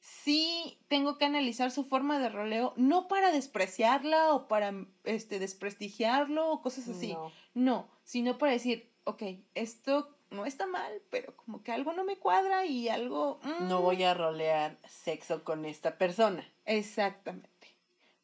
sí 0.00 0.78
tengo 0.88 1.18
que 1.18 1.24
analizar 1.24 1.70
su 1.70 1.84
forma 1.84 2.18
de 2.18 2.28
roleo, 2.28 2.72
no 2.76 3.08
para 3.08 3.32
despreciarla 3.32 4.34
o 4.34 4.48
para 4.48 4.72
este, 5.04 5.38
desprestigiarlo 5.38 6.50
o 6.50 6.62
cosas 6.62 6.88
así. 6.88 7.16
No. 7.54 7.88
sino 8.04 8.38
para 8.38 8.52
decir, 8.52 8.90
ok, 9.04 9.22
esto 9.54 10.16
no 10.30 10.46
está 10.46 10.66
mal, 10.66 11.02
pero 11.10 11.36
como 11.36 11.62
que 11.62 11.72
algo 11.72 11.92
no 11.92 12.04
me 12.04 12.16
cuadra 12.16 12.64
y 12.64 12.88
algo... 12.88 13.40
No 13.60 13.82
voy 13.82 14.04
a 14.04 14.14
rolear 14.14 14.78
sexo 14.88 15.44
con 15.44 15.64
esta 15.64 15.98
persona. 15.98 16.46
Exactamente 16.64 17.59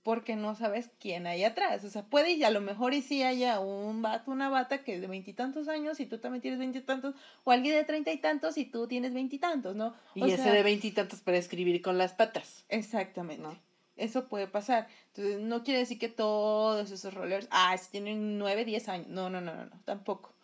porque 0.07 0.37
no 0.37 0.55
sabes 0.55 0.89
quién 1.01 1.27
hay 1.27 1.43
atrás. 1.43 1.83
O 1.83 1.91
sea, 1.91 2.05
puede 2.05 2.31
y 2.31 2.45
a 2.45 2.51
lo 2.51 2.61
mejor 2.61 2.95
y 2.95 3.03
sí 3.03 3.25
haya 3.25 3.59
un 3.59 4.03
vato, 4.03 4.31
una 4.31 4.49
bata 4.49 4.85
que 4.85 4.95
es 4.95 5.01
de 5.01 5.09
veintitantos 5.09 5.67
años 5.67 5.99
y 5.99 6.07
tú 6.07 6.19
también 6.19 6.41
tienes 6.41 6.61
veintitantos, 6.61 7.17
o 7.43 7.51
alguien 7.51 7.75
de 7.75 7.83
treinta 7.83 8.13
y 8.13 8.19
tantos 8.19 8.57
y 8.57 8.67
tú 8.67 8.87
tienes 8.87 9.13
veintitantos, 9.13 9.75
¿no? 9.75 9.97
y 10.15 10.31
ese 10.31 10.49
de 10.49 10.63
veintitantos 10.63 11.19
para 11.23 11.39
escribir 11.39 11.83
con 11.83 11.99
las 11.99 12.15
patas. 12.15 12.65
Exactamente. 12.69 13.49
Eso 13.97 14.29
puede 14.29 14.47
pasar. 14.47 14.87
Entonces, 15.09 15.41
no 15.41 15.65
quiere 15.65 15.81
decir 15.81 15.99
que 15.99 16.09
todos 16.09 16.89
esos 16.93 17.13
rollers, 17.13 17.49
ah, 17.51 17.77
si 17.77 17.91
tienen 17.91 18.39
nueve, 18.39 18.65
diez 18.65 18.89
años. 18.89 19.09
No, 19.09 19.29
no, 19.29 19.41
no, 19.41 19.57
no, 19.57 19.65
no, 19.65 19.81
tampoco. 19.85 20.37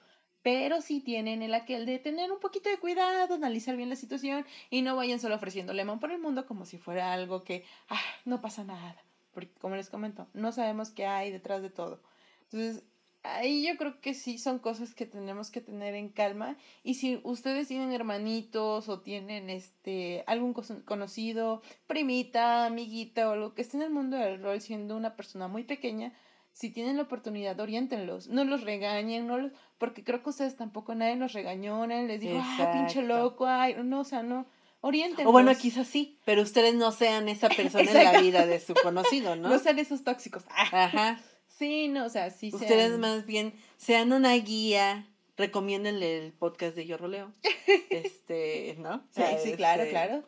Pero 0.42 0.80
sí 0.80 0.98
tienen 0.98 1.40
el 1.40 1.54
aquel 1.54 1.86
de 1.86 2.00
tener 2.00 2.32
un 2.32 2.40
poquito 2.40 2.68
de 2.68 2.78
cuidado, 2.78 3.32
analizar 3.32 3.76
bien 3.76 3.90
la 3.90 3.94
situación 3.94 4.44
y 4.70 4.82
no 4.82 4.96
vayan 4.96 5.20
solo 5.20 5.36
ofreciendo 5.36 5.72
lemon 5.72 6.00
por 6.00 6.10
el 6.10 6.18
mundo 6.18 6.46
como 6.46 6.66
si 6.66 6.78
fuera 6.78 7.12
algo 7.12 7.44
que, 7.44 7.64
ah, 7.88 8.00
no 8.24 8.40
pasa 8.40 8.64
nada 8.64 8.96
porque 9.32 9.52
como 9.60 9.76
les 9.76 9.90
comento, 9.90 10.26
no 10.34 10.52
sabemos 10.52 10.90
qué 10.90 11.06
hay 11.06 11.30
detrás 11.30 11.62
de 11.62 11.70
todo. 11.70 12.00
Entonces, 12.44 12.84
ahí 13.22 13.66
yo 13.66 13.76
creo 13.76 14.00
que 14.00 14.14
sí 14.14 14.38
son 14.38 14.58
cosas 14.58 14.94
que 14.94 15.06
tenemos 15.06 15.50
que 15.50 15.60
tener 15.60 15.94
en 15.94 16.08
calma. 16.08 16.56
Y 16.82 16.94
si 16.94 17.20
ustedes 17.24 17.68
tienen 17.68 17.92
hermanitos 17.92 18.88
o 18.88 19.00
tienen 19.00 19.50
este 19.50 20.24
algún 20.26 20.54
conocido, 20.84 21.62
primita, 21.86 22.66
amiguita 22.66 23.28
o 23.28 23.32
algo 23.32 23.54
que 23.54 23.62
esté 23.62 23.76
en 23.76 23.84
el 23.84 23.90
mundo 23.90 24.16
del 24.16 24.42
rol 24.42 24.60
siendo 24.60 24.96
una 24.96 25.16
persona 25.16 25.48
muy 25.48 25.64
pequeña, 25.64 26.12
si 26.52 26.70
tienen 26.70 26.96
la 26.96 27.04
oportunidad, 27.04 27.58
oriéntenlos, 27.60 28.28
no 28.28 28.44
los 28.44 28.62
regañen, 28.62 29.26
no 29.26 29.38
los, 29.38 29.52
porque 29.78 30.04
creo 30.04 30.22
que 30.22 30.30
ustedes 30.30 30.56
tampoco 30.56 30.94
nadie 30.94 31.16
los 31.16 31.32
regañó, 31.32 31.86
nadie 31.86 32.06
les 32.06 32.20
dijo, 32.20 32.38
ay, 32.42 32.66
pinche 32.74 33.02
loco, 33.02 33.46
ay, 33.46 33.76
no, 33.82 34.00
o 34.00 34.04
sea, 34.04 34.22
no, 34.22 34.46
Oriéntenos. 34.82 35.30
O 35.30 35.32
bueno, 35.32 35.56
quizás 35.56 35.86
sí, 35.86 36.18
pero 36.24 36.42
ustedes 36.42 36.74
no 36.74 36.90
sean 36.90 37.28
esa 37.28 37.48
persona 37.56 37.90
en 37.90 38.04
la 38.04 38.20
vida 38.20 38.46
de 38.46 38.60
su 38.60 38.74
conocido, 38.74 39.36
¿no? 39.36 39.48
No 39.52 39.58
sean 39.58 39.78
esos 39.78 40.04
tóxicos. 40.04 40.44
Ajá. 40.50 41.20
Sí, 41.46 41.88
no, 41.88 42.06
o 42.06 42.08
sea, 42.08 42.30
sí 42.30 42.50
Ustedes 42.52 42.98
más 42.98 43.24
bien 43.24 43.54
sean 43.76 44.12
una 44.12 44.34
guía, 44.34 45.06
recomiéndenle 45.36 46.18
el 46.18 46.32
podcast 46.32 46.74
de 46.74 46.86
Yo 46.86 46.98
Roleo. 46.98 47.32
Este, 47.90 48.74
¿no? 48.78 49.04
sí, 49.10 49.22
sí, 49.42 49.52
claro, 49.52 49.82
este, 49.82 49.92
claro. 49.92 50.24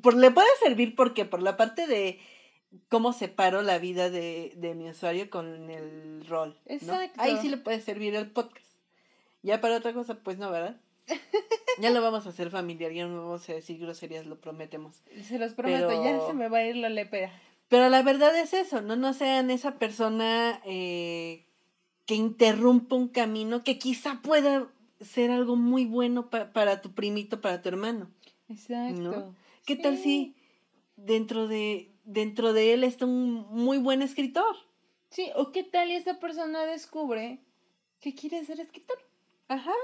Por, 0.00 0.14
le 0.14 0.30
puede 0.30 0.48
servir 0.62 0.94
porque 0.94 1.24
por 1.24 1.42
la 1.42 1.56
parte 1.56 1.86
de 1.86 2.20
cómo 2.88 3.12
separo 3.12 3.62
la 3.62 3.78
vida 3.78 4.10
de, 4.10 4.52
de 4.56 4.74
mi 4.74 4.88
usuario 4.88 5.28
con 5.28 5.70
el 5.70 6.24
rol. 6.28 6.56
Exacto. 6.66 7.20
Ahí 7.20 7.36
sí 7.40 7.48
le 7.48 7.56
puede 7.56 7.80
servir 7.80 8.14
el 8.14 8.30
podcast. 8.30 8.64
Ya 9.42 9.60
para 9.60 9.76
otra 9.76 9.92
cosa, 9.92 10.22
pues 10.22 10.38
no, 10.38 10.50
¿verdad? 10.50 10.80
Ya 11.80 11.90
lo 11.90 12.02
vamos 12.02 12.26
a 12.26 12.30
hacer 12.30 12.50
familiar, 12.50 12.90
ya 12.92 13.06
no 13.06 13.22
vamos 13.22 13.48
a 13.48 13.52
decir 13.52 13.78
groserías, 13.78 14.26
lo 14.26 14.40
prometemos. 14.40 15.00
Se 15.22 15.38
los 15.38 15.54
prometo, 15.54 16.04
ya 16.04 16.26
se 16.26 16.32
me 16.32 16.48
va 16.48 16.58
a 16.58 16.66
ir 16.66 16.76
la 16.76 16.88
lepera. 16.88 17.30
Pero 17.68 17.88
la 17.88 18.02
verdad 18.02 18.36
es 18.36 18.52
eso, 18.52 18.80
no, 18.80 18.96
no 18.96 19.12
sean 19.12 19.50
esa 19.50 19.78
persona 19.78 20.60
eh, 20.64 21.44
que 22.06 22.14
interrumpa 22.14 22.96
un 22.96 23.08
camino 23.08 23.62
que 23.62 23.78
quizá 23.78 24.20
pueda 24.22 24.68
ser 25.00 25.30
algo 25.30 25.54
muy 25.54 25.84
bueno 25.84 26.30
para 26.30 26.80
tu 26.80 26.92
primito, 26.92 27.40
para 27.40 27.62
tu 27.62 27.68
hermano. 27.68 28.10
Exacto. 28.48 29.34
¿Qué 29.66 29.76
tal 29.76 29.98
si 29.98 30.34
dentro 30.96 31.46
de, 31.46 31.92
dentro 32.04 32.52
de 32.52 32.72
él 32.72 32.84
está 32.84 33.04
un 33.04 33.46
muy 33.50 33.78
buen 33.78 34.02
escritor? 34.02 34.56
Sí, 35.10 35.30
o 35.36 35.52
qué 35.52 35.62
tal 35.62 35.90
y 35.90 35.94
esa 35.94 36.18
persona 36.18 36.64
descubre 36.64 37.40
que 38.00 38.14
quiere 38.14 38.44
ser 38.44 38.60
escritor. 38.60 38.98
Ajá. 39.48 39.74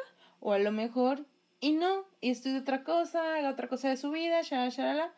O 0.47 0.53
a 0.53 0.59
lo 0.59 0.73
mejor, 0.73 1.25
y 1.59 1.73
no, 1.73 2.05
y 2.21 2.29
estudia 2.29 2.61
otra 2.61 2.85
cosa, 2.85 3.37
haga 3.37 3.49
otra 3.49 3.67
cosa 3.67 3.89
de 3.89 3.97
su 3.97 4.11
vida, 4.11 4.43
shalala, 4.43 5.11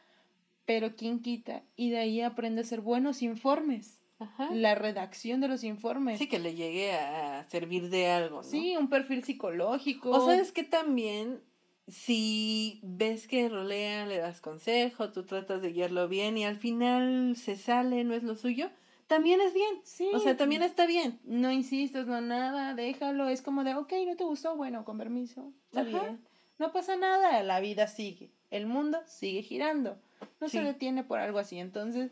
pero 0.67 0.95
quién 0.95 1.21
quita, 1.21 1.65
y 1.75 1.91
de 1.91 1.99
ahí 1.99 2.21
aprende 2.21 2.61
a 2.61 2.65
hacer 2.65 2.81
buenos 2.81 3.23
informes. 3.23 4.01
Ajá. 4.19 4.49
la 4.51 4.75
redacción 4.75 5.43
de 5.43 5.49
los 5.49 5.63
informes. 5.63 6.19
Sí, 6.19 6.27
que 6.27 6.39
le 6.39 6.55
llegue 6.55 6.93
a 6.93 7.45
servir 7.51 7.91
de 7.91 8.09
algo, 8.09 8.37
¿no? 8.37 8.43
Sí, 8.45 8.75
un 8.75 8.89
perfil 8.89 9.23
psicológico. 9.25 10.11
O 10.11 10.25
sabes 10.25 10.53
que 10.53 10.63
también, 10.63 11.43
si 11.87 12.81
ves 12.83 13.27
que 13.29 13.49
rolea, 13.51 14.07
le 14.07 14.19
das 14.19 14.41
consejo, 14.41 15.11
tú 15.13 15.25
tratas 15.25 15.61
de 15.61 15.73
guiarlo 15.73 16.09
bien 16.09 16.39
y 16.39 16.45
al 16.45 16.57
final 16.57 17.37
se 17.37 17.57
sale, 17.57 18.05
no 18.05 18.15
es 18.15 18.23
lo 18.23 18.37
suyo, 18.37 18.71
también 19.07 19.41
es 19.41 19.55
bien. 19.55 19.81
Sí. 19.85 20.09
O 20.15 20.19
sea, 20.19 20.37
también 20.37 20.63
está 20.63 20.87
bien. 20.87 21.21
No 21.25 21.53
insistas, 21.53 22.07
no 22.07 22.21
nada, 22.21 22.75
déjalo. 22.75 23.29
Es 23.29 23.43
como 23.43 23.65
de, 23.65 23.75
ok, 23.75 23.93
no 24.07 24.17
te 24.17 24.25
gustó, 24.25 24.57
bueno, 24.57 24.85
con 24.85 24.99
permiso. 24.99 25.53
Está 25.67 25.81
Ajá. 25.81 25.91
bien. 25.91 26.25
No 26.59 26.73
pasa 26.73 26.97
nada, 26.97 27.43
la 27.43 27.61
vida 27.61 27.87
sigue. 27.87 28.31
El 28.51 28.67
mundo 28.67 28.99
sigue 29.07 29.43
girando. 29.43 29.99
No 30.41 30.49
Sí. 30.49 30.59
se 30.59 30.65
detiene 30.65 31.05
por 31.05 31.19
algo 31.19 31.39
así. 31.39 31.59
Entonces, 31.59 32.11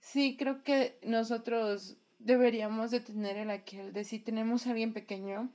sí, 0.00 0.36
creo 0.36 0.62
que 0.62 0.98
nosotros 1.02 1.96
deberíamos 2.18 2.90
de 2.90 3.00
tener 3.00 3.36
el 3.36 3.50
aquel 3.50 3.92
de 3.92 4.04
si 4.04 4.18
tenemos 4.18 4.66
a 4.66 4.70
alguien 4.70 4.92
pequeño, 4.92 5.50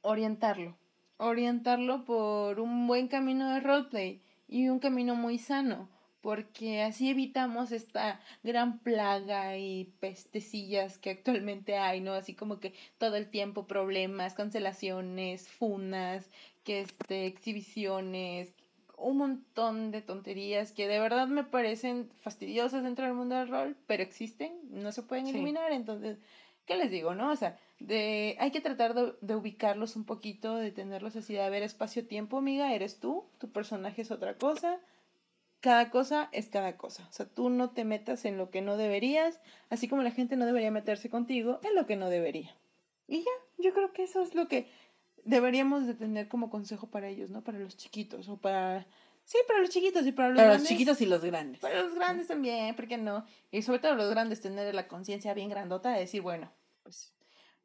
orientarlo. 0.00 0.76
Orientarlo 1.18 2.04
por 2.04 2.58
un 2.60 2.86
buen 2.86 3.08
camino 3.08 3.50
de 3.52 3.60
roleplay 3.60 4.20
y 4.48 4.68
un 4.68 4.78
camino 4.80 5.14
muy 5.14 5.38
sano. 5.38 5.88
Porque 6.22 6.82
así 6.82 7.10
evitamos 7.10 7.72
esta 7.72 8.20
gran 8.42 8.78
plaga 8.78 9.58
y 9.58 9.92
pestecillas 10.00 10.96
que 10.96 11.10
actualmente 11.10 11.76
hay, 11.76 12.00
¿no? 12.00 12.14
Así 12.14 12.34
como 12.34 12.60
que 12.60 12.72
todo 12.96 13.16
el 13.16 13.28
tiempo 13.28 13.66
problemas, 13.66 14.32
cancelaciones, 14.34 15.48
funas, 15.48 16.30
que 16.64 16.80
este, 16.80 17.26
exhibiciones, 17.26 18.54
un 18.96 19.16
montón 19.16 19.90
de 19.90 20.00
tonterías 20.00 20.72
que 20.72 20.86
de 20.86 21.00
verdad 21.00 21.26
me 21.26 21.44
parecen 21.44 22.08
fastidiosas 22.20 22.84
dentro 22.84 23.04
del 23.04 23.14
mundo 23.14 23.34
del 23.36 23.48
rol, 23.48 23.76
pero 23.86 24.02
existen, 24.02 24.52
no 24.70 24.92
se 24.92 25.02
pueden 25.02 25.26
Sí. 25.26 25.32
eliminar, 25.32 25.72
entonces, 25.72 26.18
¿qué 26.66 26.76
les 26.76 26.90
digo, 26.92 27.14
no? 27.14 27.32
O 27.32 27.36
sea, 27.36 27.58
de, 27.80 28.36
hay 28.38 28.52
que 28.52 28.60
tratar 28.60 28.94
de, 28.94 29.12
de 29.20 29.34
ubicarlos 29.34 29.96
un 29.96 30.04
poquito, 30.04 30.54
de 30.54 30.70
tenerlos 30.70 31.16
así, 31.16 31.34
de 31.34 31.42
haber 31.42 31.64
espacio-tiempo, 31.64 32.38
amiga, 32.38 32.72
eres 32.72 33.00
tú, 33.00 33.24
tu 33.38 33.50
personaje 33.50 34.02
es 34.02 34.12
otra 34.12 34.34
cosa, 34.34 34.78
cada 35.62 35.88
cosa 35.90 36.28
es 36.32 36.48
cada 36.50 36.76
cosa, 36.76 37.06
o 37.08 37.12
sea, 37.12 37.24
tú 37.24 37.48
no 37.48 37.70
te 37.70 37.84
metas 37.84 38.24
en 38.26 38.36
lo 38.36 38.50
que 38.50 38.60
no 38.60 38.76
deberías, 38.76 39.40
así 39.70 39.88
como 39.88 40.02
la 40.02 40.10
gente 40.10 40.36
no 40.36 40.44
debería 40.44 40.70
meterse 40.70 41.08
contigo 41.08 41.60
en 41.62 41.74
lo 41.74 41.86
que 41.86 41.96
no 41.96 42.10
debería. 42.10 42.54
Y 43.08 43.20
ya, 43.20 43.30
yo 43.58 43.72
creo 43.72 43.92
que 43.92 44.02
eso 44.02 44.20
es 44.22 44.34
lo 44.34 44.48
que 44.48 44.68
deberíamos 45.24 45.86
de 45.86 45.94
tener 45.94 46.28
como 46.28 46.50
consejo 46.50 46.90
para 46.90 47.08
ellos, 47.08 47.30
¿no? 47.30 47.42
Para 47.42 47.58
los 47.58 47.76
chiquitos 47.76 48.28
o 48.28 48.36
para... 48.38 48.86
Sí, 49.24 49.38
para 49.46 49.60
los 49.60 49.70
chiquitos 49.70 50.04
y 50.04 50.10
para 50.10 50.30
los 50.30 50.36
Para 50.36 50.48
los 50.48 50.56
grandes. 50.56 50.68
chiquitos 50.72 51.00
y 51.00 51.06
los 51.06 51.24
grandes. 51.24 51.60
Para 51.60 51.80
los 51.80 51.94
grandes 51.94 52.26
también, 52.26 52.74
¿por 52.74 52.88
qué 52.88 52.98
no? 52.98 53.24
Y 53.52 53.62
sobre 53.62 53.78
todo 53.78 53.94
los 53.94 54.10
grandes 54.10 54.40
tener 54.40 54.74
la 54.74 54.88
conciencia 54.88 55.32
bien 55.32 55.48
grandota 55.48 55.92
de 55.92 56.00
decir, 56.00 56.22
bueno, 56.22 56.50
pues, 56.82 57.14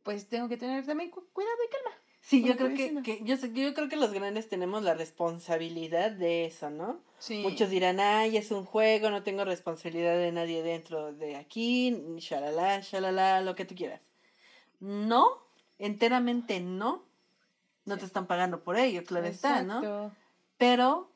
pues 0.04 0.30
tengo 0.30 0.48
que 0.50 0.58
tener 0.58 0.86
también 0.86 1.10
cu- 1.10 1.28
cuidado 1.34 1.58
y 1.68 1.72
calma. 1.72 1.98
Sí, 2.28 2.42
como 2.42 2.52
yo 2.54 2.58
creo 2.58 2.76
que 2.76 3.02
que, 3.04 3.24
yo, 3.24 3.38
sé- 3.38 3.54
yo 3.54 3.74
creo 3.74 3.88
que 3.88 3.96
los 3.96 4.12
grandes 4.12 4.50
tenemos 4.50 4.84
la 4.84 4.94
responsabilidad 4.94 6.12
de 6.12 6.44
eso, 6.46 6.70
¿no? 6.70 7.00
Sí. 7.20 7.42
Muchos 7.42 7.70
dirán, 7.70 8.02
ay, 8.02 8.36
es 8.36 8.52
un 8.52 8.66
juego, 8.66 9.10
no 9.10 9.24
tengo 9.24 9.46
responsabilidad 9.46 10.18
de 10.18 10.34
nadie 10.34 10.62
dentro 10.62 11.14
de 11.14 11.38
aquí, 11.38 11.92
shalala, 12.18 12.82
shalala, 12.82 13.40
lo 13.42 13.56
que 13.56 13.64
tú 13.64 13.76
quieras. 13.76 14.02
No, 14.82 15.26
enteramente 15.80 16.60
no. 16.60 17.04
No 17.86 17.94
Sí. 17.96 18.02
te 18.02 18.06
están 18.08 18.28
pagando 18.28 18.62
por 18.62 18.76
ello, 18.78 19.06
claro 19.06 19.26
está, 19.28 19.64
¿no? 19.64 19.78
Exacto. 19.78 20.12
Pero 20.58 21.10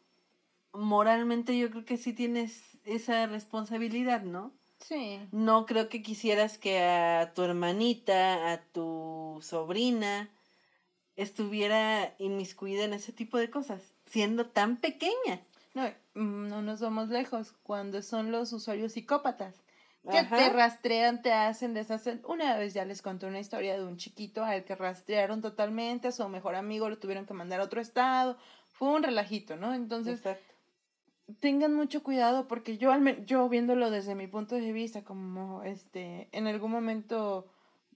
moralmente 0.72 1.58
yo 1.58 1.70
creo 1.70 1.84
que 1.84 1.98
sí 1.98 2.14
tienes 2.14 2.78
esa 2.86 3.28
responsabilidad, 3.28 4.22
¿no? 4.22 4.54
Sí. 4.80 5.20
No 5.32 5.66
creo 5.66 5.90
que 5.90 6.02
quisieras 6.02 6.58
que 6.58 6.80
a 6.82 7.34
tu 7.36 7.44
hermanita, 7.44 8.52
a 8.54 8.62
tu 8.72 9.40
sobrina, 9.42 10.30
estuviera 11.22 12.14
inmiscuida 12.18 12.84
en 12.84 12.94
ese 12.94 13.12
tipo 13.12 13.38
de 13.38 13.50
cosas, 13.50 13.94
siendo 14.06 14.48
tan 14.48 14.78
pequeña. 14.78 15.42
No, 15.74 15.84
mm, 16.16 16.50
no 16.50 16.62
nos 16.62 16.82
vamos 16.82 17.10
lejos. 17.10 17.54
Cuando 17.64 18.02
son 18.02 18.32
los 18.32 18.52
usuarios 18.54 18.94
psicópatas 18.94 19.56
que 20.10 20.18
Ajá. 20.18 20.36
te 20.36 20.50
rastrean, 20.50 21.22
te 21.22 21.32
hacen, 21.32 21.74
deshacen. 21.74 22.22
Una 22.28 22.58
vez 22.58 22.74
ya 22.74 22.86
les 22.86 23.02
conté 23.02 23.28
una 23.28 23.40
historia 23.40 23.78
de 23.78 23.86
un 23.86 23.98
chiquito 23.98 24.44
al 24.44 24.64
que 24.64 24.76
rastrearon 24.76 25.42
totalmente, 25.42 26.08
a 26.08 26.12
su 26.12 26.28
mejor 26.28 26.56
amigo 26.56 26.90
lo 26.90 26.98
tuvieron 26.98 27.26
que 27.26 27.34
mandar 27.34 27.60
a 27.60 27.66
otro 27.66 27.82
estado. 27.82 28.38
Fue 28.66 28.90
un 28.90 29.04
relajito, 29.04 29.58
¿no? 29.58 29.76
Entonces, 29.76 30.20
Exacto. 30.20 30.56
tengan 31.40 31.76
mucho 31.76 32.02
cuidado 32.02 32.48
porque 32.48 32.80
yo, 32.80 32.92
yo 33.26 33.48
viéndolo 33.48 33.92
desde 33.92 34.16
mi 34.16 34.26
punto 34.26 34.56
de 34.56 34.72
vista, 34.72 35.04
como 35.04 35.62
este, 35.64 36.30
en 36.32 36.48
algún 36.48 36.72
momento 36.72 37.48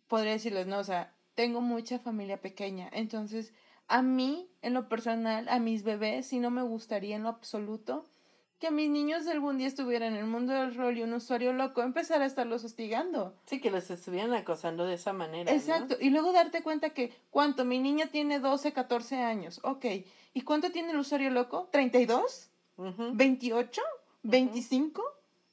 podría 0.08 0.34
decirles, 0.34 0.68
no, 0.68 0.78
o 0.78 0.84
sea, 0.84 1.15
tengo 1.36 1.62
mucha 1.62 2.00
familia 2.00 2.42
pequeña, 2.42 2.90
entonces 2.92 3.54
a 3.88 4.02
mí, 4.02 4.50
en 4.62 4.74
lo 4.74 4.90
personal, 4.90 5.48
a 5.48 5.60
mis 5.60 5.84
bebés, 5.84 6.28
sí 6.28 6.40
no 6.40 6.50
me 6.50 6.64
gustaría 6.64 7.16
en 7.16 7.24
lo 7.24 7.30
absoluto 7.30 8.06
que 8.60 8.72
mis 8.72 8.90
niños 8.90 9.28
algún 9.28 9.58
día 9.58 9.68
estuvieran 9.68 10.14
en 10.14 10.20
el 10.20 10.26
mundo 10.26 10.54
del 10.54 10.76
rol 10.76 10.98
y 10.98 11.04
un 11.04 11.14
usuario 11.14 11.54
loco 11.54 11.84
empezara 11.84 12.24
a 12.24 12.28
estarlos 12.28 12.64
hostigando. 12.64 13.36
Sí, 13.46 13.60
que 13.60 13.70
los 13.70 13.90
estuvieran 13.90 14.34
acosando 14.34 14.86
de 14.86 14.96
esa 14.96 15.14
manera. 15.14 15.52
¿no? 15.52 15.58
Exacto, 15.58 15.98
y 16.00 16.10
luego 16.10 16.32
darte 16.32 16.64
cuenta 16.64 16.92
que, 16.92 17.14
¿cuánto? 17.30 17.66
Mi 17.66 17.80
niña 17.80 18.08
tiene 18.08 18.40
12, 18.40 18.72
14 18.72 19.18
años, 19.18 19.60
ok, 19.64 19.86
¿y 20.34 20.42
cuánto 20.42 20.72
tiene 20.72 20.92
el 20.92 20.98
usuario 20.98 21.30
loco? 21.32 21.70
¿32? 21.72 22.48
Ujú, 22.78 23.04
¿28? 23.14 23.82
¿25? 24.24 25.02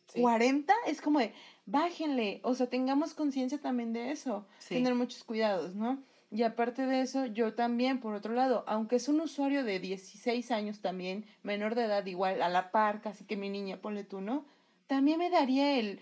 sí, 0.07 0.21
40 0.21 0.75
es 0.87 1.01
como 1.01 1.19
de 1.19 1.35
bájenle, 1.67 2.41
o 2.43 2.55
sea, 2.55 2.69
tengamos 2.69 3.15
conciencia 3.15 3.61
también 3.61 3.93
de 3.93 4.11
eso, 4.11 4.47
sí. 4.59 4.75
tener 4.75 4.95
muchos 4.95 5.25
cuidados, 5.25 5.75
¿no? 5.75 6.03
Y 6.31 6.45
aparte 6.45 6.87
de 6.87 7.03
eso, 7.03 7.27
yo 7.27 7.53
también, 7.55 8.01
por 8.01 8.15
otro 8.15 8.33
lado, 8.33 8.65
aunque 8.67 8.97
es 8.97 9.09
un 9.09 9.21
usuario 9.21 9.65
de 9.65 9.81
16 9.81 10.51
años 10.51 10.81
también, 10.81 11.27
menor 11.43 11.75
de 11.75 11.85
edad 11.85 12.07
igual, 12.07 12.41
a 12.41 12.49
la 12.49 12.71
par, 12.71 13.03
casi 13.03 13.25
que 13.25 13.37
mi 13.37 13.51
niña, 13.51 13.83
ponle 13.83 14.03
tú, 14.03 14.23
¿no? 14.23 14.47
También 14.87 15.19
me 15.19 15.29
daría 15.29 15.79
el, 15.79 16.01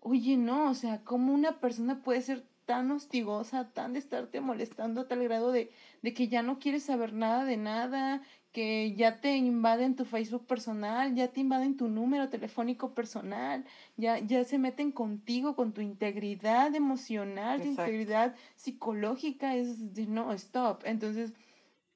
oye, 0.00 0.36
no, 0.36 0.70
o 0.70 0.74
sea, 0.74 1.04
¿cómo 1.04 1.32
una 1.32 1.60
persona 1.60 2.02
puede 2.02 2.22
ser 2.22 2.44
tan 2.68 2.90
hostigosa, 2.90 3.70
tan 3.72 3.94
de 3.94 4.00
estarte 4.00 4.40
molestando 4.40 5.00
a 5.00 5.08
tal 5.08 5.22
grado 5.22 5.52
de, 5.52 5.70
de 6.02 6.12
que 6.12 6.28
ya 6.28 6.42
no 6.42 6.58
quieres 6.58 6.82
saber 6.82 7.14
nada 7.14 7.44
de 7.44 7.56
nada, 7.56 8.20
que 8.58 8.92
ya 8.96 9.20
te 9.20 9.36
invaden 9.36 9.94
tu 9.94 10.04
Facebook 10.04 10.44
personal, 10.44 11.14
ya 11.14 11.28
te 11.28 11.38
invaden 11.38 11.76
tu 11.76 11.86
número 11.86 12.28
telefónico 12.28 12.92
personal, 12.92 13.64
ya, 13.96 14.18
ya 14.18 14.42
se 14.42 14.58
meten 14.58 14.90
contigo, 14.90 15.54
con 15.54 15.72
tu 15.72 15.80
integridad 15.80 16.74
emocional, 16.74 17.62
tu 17.62 17.68
integridad 17.68 18.34
psicológica, 18.56 19.54
es 19.54 19.94
de 19.94 20.06
no, 20.06 20.32
stop. 20.32 20.82
Entonces, 20.86 21.34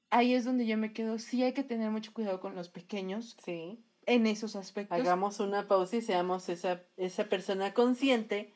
ahí 0.09 0.33
es 0.33 0.45
donde 0.45 0.65
yo 0.65 0.77
me 0.77 0.93
quedo, 0.93 1.19
sí 1.19 1.43
hay 1.43 1.51
que 1.51 1.65
tener 1.65 1.91
mucho 1.91 2.13
cuidado 2.13 2.39
con 2.39 2.55
los 2.55 2.69
pequeños 2.69 3.35
Sí. 3.43 3.77
en 4.05 4.25
esos 4.25 4.55
aspectos. 4.55 4.97
Hagamos 4.97 5.41
una 5.41 5.67
pausa 5.67 5.97
y 5.97 6.01
seamos 6.01 6.47
esa, 6.47 6.81
esa 6.95 7.25
persona 7.25 7.73
consciente 7.73 8.53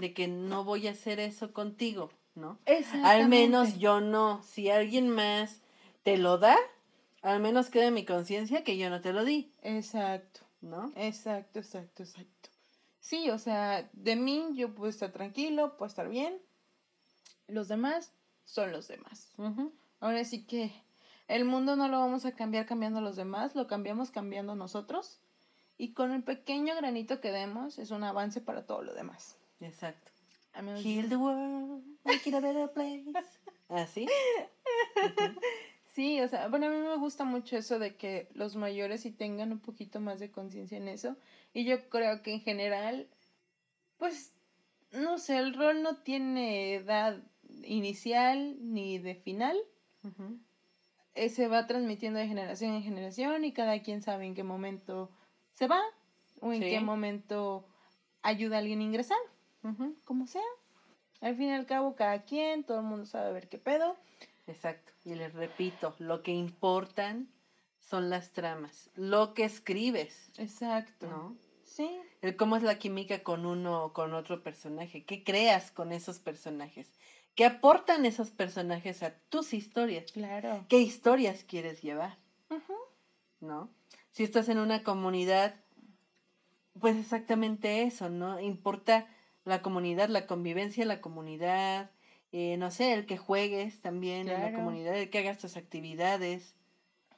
de 0.00 0.12
que 0.12 0.26
no 0.26 0.64
voy 0.64 0.88
a 0.88 0.90
hacer 0.90 1.20
eso 1.20 1.52
contigo, 1.52 2.10
¿no? 2.34 2.58
Al 3.04 3.28
menos 3.28 3.78
yo 3.78 4.00
no. 4.00 4.42
Si 4.42 4.68
alguien 4.68 5.08
más 5.10 5.60
te 6.02 6.18
lo 6.18 6.38
da, 6.38 6.56
al 7.26 7.40
menos 7.40 7.70
queda 7.70 7.86
en 7.86 7.94
mi 7.94 8.04
conciencia 8.04 8.62
que 8.62 8.78
yo 8.78 8.88
no 8.88 9.00
te 9.00 9.12
lo 9.12 9.24
di, 9.24 9.52
Exacto. 9.62 10.40
¿no? 10.60 10.92
Exacto, 10.94 11.58
exacto, 11.58 12.04
exacto. 12.04 12.50
Sí, 13.00 13.30
o 13.30 13.38
sea, 13.38 13.88
de 13.92 14.16
mí 14.16 14.50
yo 14.54 14.74
puedo 14.74 14.88
estar 14.88 15.10
tranquilo, 15.12 15.76
puedo 15.76 15.88
estar 15.88 16.08
bien. 16.08 16.40
Los 17.48 17.68
demás 17.68 18.12
son 18.44 18.70
los 18.72 18.88
demás. 18.88 19.32
Ahora 20.00 20.24
sí 20.24 20.44
que 20.44 20.72
el 21.28 21.44
mundo 21.44 21.74
no 21.74 21.88
lo 21.88 21.98
vamos 21.98 22.24
a 22.26 22.32
cambiar 22.32 22.66
cambiando 22.66 23.00
a 23.00 23.02
los 23.02 23.16
demás, 23.16 23.54
lo 23.56 23.66
cambiamos 23.66 24.10
cambiando 24.10 24.54
nosotros. 24.54 25.20
Y 25.78 25.94
con 25.94 26.12
el 26.12 26.22
pequeño 26.22 26.74
granito 26.76 27.20
que 27.20 27.32
demos 27.32 27.78
es 27.78 27.90
un 27.90 28.04
avance 28.04 28.40
para 28.40 28.66
todo 28.66 28.82
lo 28.82 28.94
demás. 28.94 29.36
Exacto. 29.60 30.12
Heal 30.82 31.08
the 31.08 31.16
world, 31.16 31.84
make 32.04 32.28
it 32.28 32.34
a 32.34 32.40
better 32.40 32.72
place. 32.72 33.04
¿Así? 33.68 34.06
Sí, 35.96 36.20
o 36.20 36.28
sea, 36.28 36.48
bueno, 36.48 36.66
a 36.66 36.68
mí 36.68 36.76
me 36.76 36.98
gusta 36.98 37.24
mucho 37.24 37.56
eso 37.56 37.78
de 37.78 37.96
que 37.96 38.28
los 38.34 38.54
mayores 38.54 39.00
sí 39.00 39.12
tengan 39.12 39.50
un 39.50 39.60
poquito 39.60 39.98
más 39.98 40.20
de 40.20 40.30
conciencia 40.30 40.76
en 40.76 40.88
eso. 40.88 41.16
Y 41.54 41.64
yo 41.64 41.88
creo 41.88 42.20
que 42.20 42.34
en 42.34 42.42
general, 42.42 43.08
pues, 43.96 44.34
no 44.92 45.16
sé, 45.16 45.38
el 45.38 45.54
rol 45.54 45.82
no 45.82 45.96
tiene 45.96 46.74
edad 46.74 47.16
inicial 47.64 48.58
ni 48.60 48.98
de 48.98 49.14
final. 49.14 49.56
Eh, 51.14 51.30
se 51.30 51.48
va 51.48 51.66
transmitiendo 51.66 52.18
de 52.18 52.28
generación 52.28 52.74
en 52.74 52.82
generación 52.82 53.46
y 53.46 53.54
cada 53.54 53.80
quien 53.80 54.02
sabe 54.02 54.26
en 54.26 54.34
qué 54.34 54.42
momento 54.42 55.10
se 55.54 55.66
va 55.66 55.80
o 56.42 56.52
en 56.52 56.62
Sí. 56.62 56.68
qué 56.68 56.80
momento 56.80 57.66
ayuda 58.20 58.56
a 58.56 58.58
alguien 58.58 58.80
a 58.80 58.84
ingresar, 58.84 59.16
como 60.04 60.26
sea. 60.26 60.42
Al 61.22 61.36
fin 61.36 61.46
y 61.48 61.52
al 61.52 61.64
cabo, 61.64 61.96
cada 61.96 62.24
quien, 62.24 62.64
todo 62.64 62.80
el 62.80 62.84
mundo 62.84 63.06
sabe 63.06 63.32
ver 63.32 63.48
qué 63.48 63.56
pedo. 63.56 63.96
Exacto. 64.46 64.92
Y 65.04 65.14
les 65.14 65.34
repito, 65.34 65.94
lo 65.98 66.22
que 66.22 66.32
importan 66.32 67.28
son 67.80 68.10
las 68.10 68.32
tramas, 68.32 68.90
lo 68.94 69.34
que 69.34 69.44
escribes, 69.44 70.30
Exacto. 70.38 71.06
¿no? 71.06 71.36
Sí. 71.64 71.90
El 72.22 72.36
cómo 72.36 72.56
es 72.56 72.62
la 72.62 72.78
química 72.78 73.22
con 73.22 73.44
uno 73.44 73.84
o 73.84 73.92
con 73.92 74.14
otro 74.14 74.42
personaje. 74.42 75.04
¿Qué 75.04 75.24
creas 75.24 75.70
con 75.70 75.92
esos 75.92 76.18
personajes? 76.18 76.90
¿Qué 77.34 77.44
aportan 77.44 78.06
esos 78.06 78.30
personajes 78.30 79.02
a 79.02 79.14
tus 79.28 79.52
historias? 79.52 80.10
Claro. 80.12 80.64
¿Qué 80.68 80.78
historias 80.78 81.44
quieres 81.44 81.82
llevar? 81.82 82.16
¿No? 83.40 83.68
Si 84.10 84.24
estás 84.24 84.48
en 84.48 84.58
una 84.58 84.82
comunidad, 84.82 85.54
pues 86.80 86.96
exactamente 86.96 87.82
eso, 87.82 88.08
¿no? 88.08 88.40
Importa 88.40 89.06
la 89.44 89.60
comunidad, 89.60 90.08
la 90.08 90.26
convivencia 90.26 90.82
en 90.82 90.88
la 90.88 91.02
comunidad, 91.02 91.90
eh, 92.32 92.56
no 92.56 92.70
sé, 92.70 92.92
el 92.92 93.06
que 93.06 93.16
juegues 93.16 93.80
también 93.80 94.28
en 94.28 94.42
la 94.42 94.52
comunidad, 94.52 94.96
el 94.96 95.10
que 95.10 95.18
hagas 95.18 95.38
tus 95.38 95.56
actividades, 95.56 96.54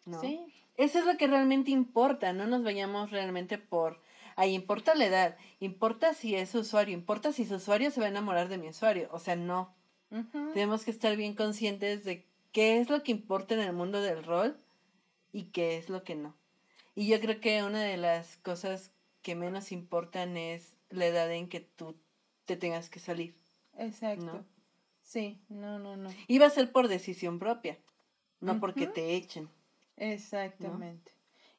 ¿no? 0.05 0.21
Sí. 0.21 0.40
Eso 0.77 1.01
es 1.01 1.07
lo 1.07 1.16
que 1.16 1.27
realmente 1.27 1.71
importa, 1.71 2.33
no 2.33 2.47
nos 2.47 2.62
vayamos 2.62 3.11
realmente 3.11 3.59
por, 3.59 4.01
ahí 4.37 4.55
importa 4.55 4.94
la 4.94 5.07
edad, 5.07 5.37
importa 5.59 6.14
si 6.14 6.37
es 6.37 6.55
usuario, 6.55 6.94
importa 6.94 7.33
si 7.33 7.44
su 7.44 7.57
usuario 7.57 7.90
se 7.90 8.01
va 8.01 8.07
a 8.07 8.11
enamorar 8.11 8.49
de 8.49 8.59
mi 8.59 8.68
usuario, 8.68 9.09
o 9.11 9.18
sea, 9.18 9.35
no, 9.35 9.75
tenemos 10.55 10.85
que 10.85 10.90
estar 10.90 11.16
bien 11.16 11.35
conscientes 11.35 12.05
de 12.05 12.25
qué 12.53 12.79
es 12.79 12.88
lo 12.88 13.03
que 13.03 13.12
importa 13.12 13.55
en 13.55 13.61
el 13.61 13.73
mundo 13.73 14.01
del 14.01 14.25
rol 14.25 14.57
y 15.33 15.44
qué 15.47 15.77
es 15.77 15.88
lo 15.88 16.05
que 16.05 16.14
no. 16.14 16.37
Y 16.94 17.09
yo 17.09 17.21
creo 17.21 17.40
que 17.40 17.62
una 17.62 17.83
de 17.83 17.97
las 17.97 18.37
cosas 18.38 18.90
que 19.23 19.35
menos 19.35 19.73
importan 19.73 20.37
es 20.37 20.77
la 20.90 21.07
edad 21.07 21.31
en 21.33 21.49
que 21.49 21.61
tú 21.61 21.97
te 22.47 22.57
tengas 22.57 22.88
que 22.88 23.01
salir. 23.01 23.37
Exacto. 23.77 24.25
¿No? 24.25 24.58
Sí, 25.09 25.40
no, 25.49 25.79
no, 25.79 25.97
no. 25.97 26.11
Va 26.11 26.47
a 26.47 26.51
ser 26.51 26.71
por 26.71 26.87
decisión 26.87 27.38
propia, 27.38 27.79
no 28.40 28.61
porque 28.61 28.87
te 28.87 29.14
echen. 29.14 29.49
Exactamente. 29.97 31.12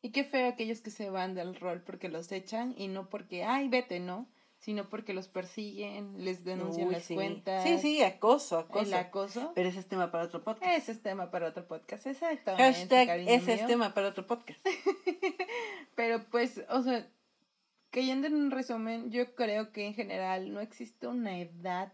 Y 0.03 0.11
qué 0.11 0.23
feo 0.23 0.47
aquellos 0.47 0.81
que 0.81 0.91
se 0.91 1.09
van 1.09 1.33
del 1.33 1.55
rol 1.55 1.81
porque 1.81 2.09
los 2.09 2.31
echan 2.31 2.75
y 2.77 2.89
no 2.89 3.09
porque, 3.09 3.43
ay, 3.43 3.67
vete, 3.67 3.99
¿no? 3.99 4.29
Sino 4.59 4.87
porque 4.87 5.15
los 5.15 5.27
persiguen, 5.29 6.23
les 6.23 6.43
denuncian 6.43 6.89
Uy, 6.89 6.93
las 6.93 7.05
sí. 7.05 7.15
cuentas. 7.15 7.63
Sí, 7.63 7.79
sí, 7.79 8.03
acoso, 8.03 8.67
El 8.75 8.93
acoso. 8.93 8.95
acoso. 8.95 9.51
Pero 9.55 9.69
ese 9.69 9.79
es 9.79 9.87
tema 9.87 10.11
para 10.11 10.25
otro 10.25 10.43
podcast. 10.43 10.71
Ese 10.71 10.91
es 10.91 11.01
tema 11.01 11.31
para 11.31 11.47
otro 11.47 11.67
podcast, 11.67 12.05
exactamente. 12.05 12.63
Hashtag 12.63 13.09
ese 13.27 13.53
es 13.55 13.65
tema 13.65 13.95
para 13.95 14.09
otro 14.09 14.27
podcast. 14.27 14.59
Pero 15.95 16.23
pues, 16.29 16.63
o 16.69 16.83
sea, 16.83 17.09
cayendo 17.89 18.27
en 18.27 18.35
un 18.35 18.51
resumen, 18.51 19.09
yo 19.09 19.33
creo 19.33 19.71
que 19.71 19.87
en 19.87 19.95
general 19.95 20.53
no 20.53 20.59
existe 20.59 21.07
una 21.07 21.39
edad 21.39 21.91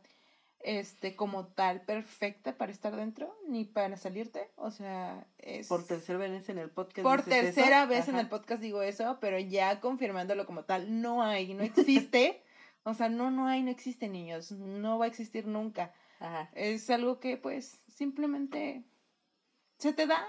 este 0.66 1.16
como 1.16 1.46
tal 1.46 1.82
perfecta 1.82 2.58
para 2.58 2.72
estar 2.72 2.96
dentro 2.96 3.38
ni 3.48 3.66
para 3.66 3.98
salirte, 3.98 4.50
o 4.56 4.72
sea, 4.72 5.28
es 5.38 5.68
Por 5.68 5.86
tercera 5.86 6.18
vez 6.18 6.50
en 6.50 6.58
el 6.58 6.72
podcast. 6.72 7.04
por 7.04 7.20
eso. 7.20 7.30
tercera 7.30 7.86
vez 7.86 8.08
en 8.08 8.18
el 8.18 8.28
podcast 8.28 8.62
digo 8.62 8.82
eso, 8.82 9.20
pero 9.22 9.38
ya 9.38 9.80
confirmándolo 9.80 10.48
como 10.48 10.64
tal, 10.64 11.02
no 11.02 11.22
hay, 11.22 11.54
no 11.54 11.64
existe. 11.64 12.42
o 12.84 12.96
sea, 12.96 13.10
no, 13.10 13.30
no 13.30 13.48
hay, 13.48 13.62
no 13.62 13.70
existe, 13.70 14.10
niños. 14.10 14.52
No 14.52 14.98
va 14.98 15.06
a 15.06 15.08
existir 15.08 15.46
nunca. 15.46 15.94
Ajá. 16.20 16.50
Es 16.56 16.90
algo 16.90 17.20
que, 17.20 17.38
pues, 17.38 17.84
simplemente 17.88 18.84
se 19.78 19.94
te 19.94 20.08
da. 20.08 20.26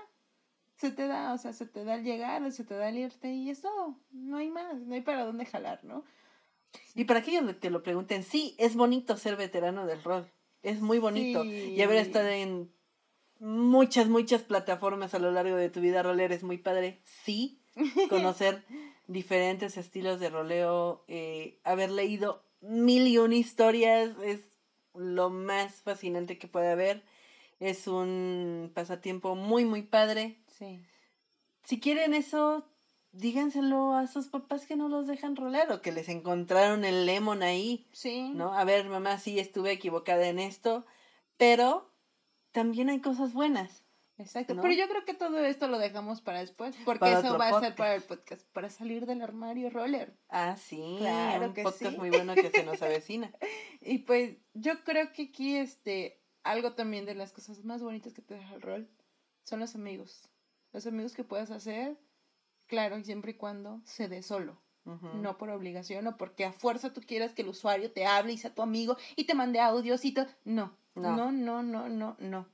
Se 0.77 0.91
te 0.91 1.07
da, 1.07 1.33
o 1.33 1.39
sea, 1.39 1.55
se 1.55 1.65
te 1.65 1.85
da 1.85 1.95
el 1.95 2.05
llegar 2.05 2.43
o 2.43 2.51
se 2.51 2.63
te 2.63 2.75
da 2.75 2.91
el 2.91 2.99
irte 2.99 3.33
y 3.33 3.49
eso, 3.49 3.99
no 4.11 4.37
hay 4.37 4.51
más, 4.51 4.75
no 4.75 4.95
hay 4.95 5.01
para 5.01 5.25
dónde 5.25 5.47
jalar, 5.47 5.83
¿no? 5.85 6.05
Y 6.95 7.05
para 7.05 7.21
aquellos 7.21 7.57
que 7.57 7.71
lo 7.71 7.83
pregunten, 7.83 8.23
sí, 8.23 8.55
es 8.59 8.75
bonito 8.75 9.17
ser 9.17 9.37
veterano 9.37 9.87
del 9.87 10.03
rol. 10.03 10.31
Es 10.63 10.81
muy 10.81 10.99
bonito. 10.99 11.45
Y 11.45 11.81
haber 11.83 11.99
estado 11.99 12.29
en 12.29 12.73
muchas, 13.39 14.09
muchas 14.09 14.43
plataformas 14.43 15.15
a 15.15 15.19
lo 15.19 15.31
largo 15.31 15.57
de 15.57 15.71
tu 15.71 15.81
vida 15.81 16.03
rolera 16.03 16.35
es 16.35 16.43
muy 16.43 16.59
padre. 16.59 17.01
Sí, 17.05 17.61
conocer 18.09 18.65
diferentes 19.07 19.77
estilos 19.77 20.21
de 20.21 20.31
roleo, 20.31 21.05
eh, 21.09 21.61
haber 21.65 21.91
leído 21.91 22.45
mil 22.61 23.07
y 23.07 23.19
una 23.19 23.37
historias 23.37 24.11
es 24.25 24.41
lo 24.95 25.31
más 25.31 25.83
fascinante 25.83 26.39
que 26.39 26.49
puede 26.49 26.71
haber. 26.71 27.05
Es 27.61 27.87
un 27.87 28.71
pasatiempo 28.75 29.35
muy, 29.35 29.65
muy 29.65 29.83
padre. 29.83 30.39
Sí. 30.59 30.81
Si 31.65 31.81
quieren 31.81 32.15
eso, 32.15 32.67
díganselo 33.19 33.95
a 33.95 34.07
sus 34.07 34.29
papás 34.29 34.67
que 34.67 34.77
no 34.77 34.89
los 34.89 35.07
dejan 35.07 35.37
rolar 35.37 35.71
o 35.73 35.83
que 35.83 35.93
les 35.93 36.09
encontraron 36.09 36.85
el 36.85 37.07
lemon 37.07 37.43
ahí, 37.43 37.87
Sí. 37.93 38.31
¿no? 38.35 38.53
A 38.55 38.65
ver, 38.65 38.89
mamá, 38.89 39.19
sí 39.19 39.39
estuve 39.39 39.73
equivocada 39.73 40.27
en 40.29 40.39
esto, 40.39 40.85
pero 41.37 41.91
también 42.53 42.89
hay 42.91 43.01
cosas 43.01 43.33
buenas. 43.33 43.83
Exacto. 44.19 44.55
¿no? 44.55 44.63
Pero 44.63 44.73
yo 44.75 44.89
creo 44.89 45.05
que 45.05 45.13
todo 45.13 45.39
esto 45.45 45.69
lo 45.69 45.79
dejamos 45.79 46.23
para 46.23 46.41
después, 46.41 46.75
porque 46.87 47.01
Para 47.01 47.19
eso 47.19 47.37
va 47.37 47.49
a 47.49 47.61
ser 47.61 47.75
para 47.75 47.95
el 47.95 48.03
podcast, 48.03 48.47
para 48.53 48.71
salir 48.71 49.05
del 49.05 49.21
armario 49.21 49.69
roller. 49.69 50.17
Ah, 50.31 50.57
sí, 50.57 50.97
Claro 50.99 51.49
un 51.49 51.53
que 51.53 51.63
podcast 51.63 51.93
sí. 51.93 51.99
muy 51.99 52.09
bueno 52.09 52.35
que 52.35 52.51
se 52.51 52.65
nos 52.65 52.81
avecina. 52.83 53.31
Y 53.83 53.99
pues 53.99 54.37
yo 54.55 54.83
creo 54.85 55.13
que 55.13 55.25
aquí 55.25 55.57
este 55.57 56.21
algo 56.43 56.73
también 56.73 57.05
de 57.05 57.15
las 57.15 57.33
cosas 57.33 57.63
más 57.65 57.83
bonitas 57.83 58.15
que 58.15 58.23
te 58.23 58.35
deja 58.35 58.55
el 58.55 58.63
rol 58.63 58.89
son 59.45 59.61
los 59.61 59.75
amigos. 59.75 60.31
Los 60.73 60.87
amigos 60.87 61.13
que 61.13 61.23
puedas 61.25 61.51
hacer, 61.51 61.97
claro, 62.67 63.03
siempre 63.05 63.33
y 63.33 63.35
cuando 63.35 63.81
se 63.85 64.09
dé 64.09 64.23
solo, 64.23 64.61
no 64.85 65.37
por 65.37 65.51
obligación 65.51 66.07
o 66.07 66.17
porque 66.17 66.45
a 66.45 66.53
fuerza 66.53 66.93
tú 66.93 67.01
quieras 67.01 67.33
que 67.33 67.43
el 67.43 67.49
usuario 67.49 67.91
te 67.91 68.07
hable 68.07 68.33
y 68.33 68.39
sea 68.39 68.55
tu 68.55 68.63
amigo 68.63 68.97
y 69.17 69.25
te 69.25 69.35
mande 69.35 69.59
audios 69.61 70.05
y 70.05 70.13
todo. 70.13 70.27
No, 70.45 70.77
No. 70.95 71.17
no, 71.17 71.33
no, 71.33 71.63
no, 71.63 71.89
no, 71.89 72.17
no. 72.21 72.47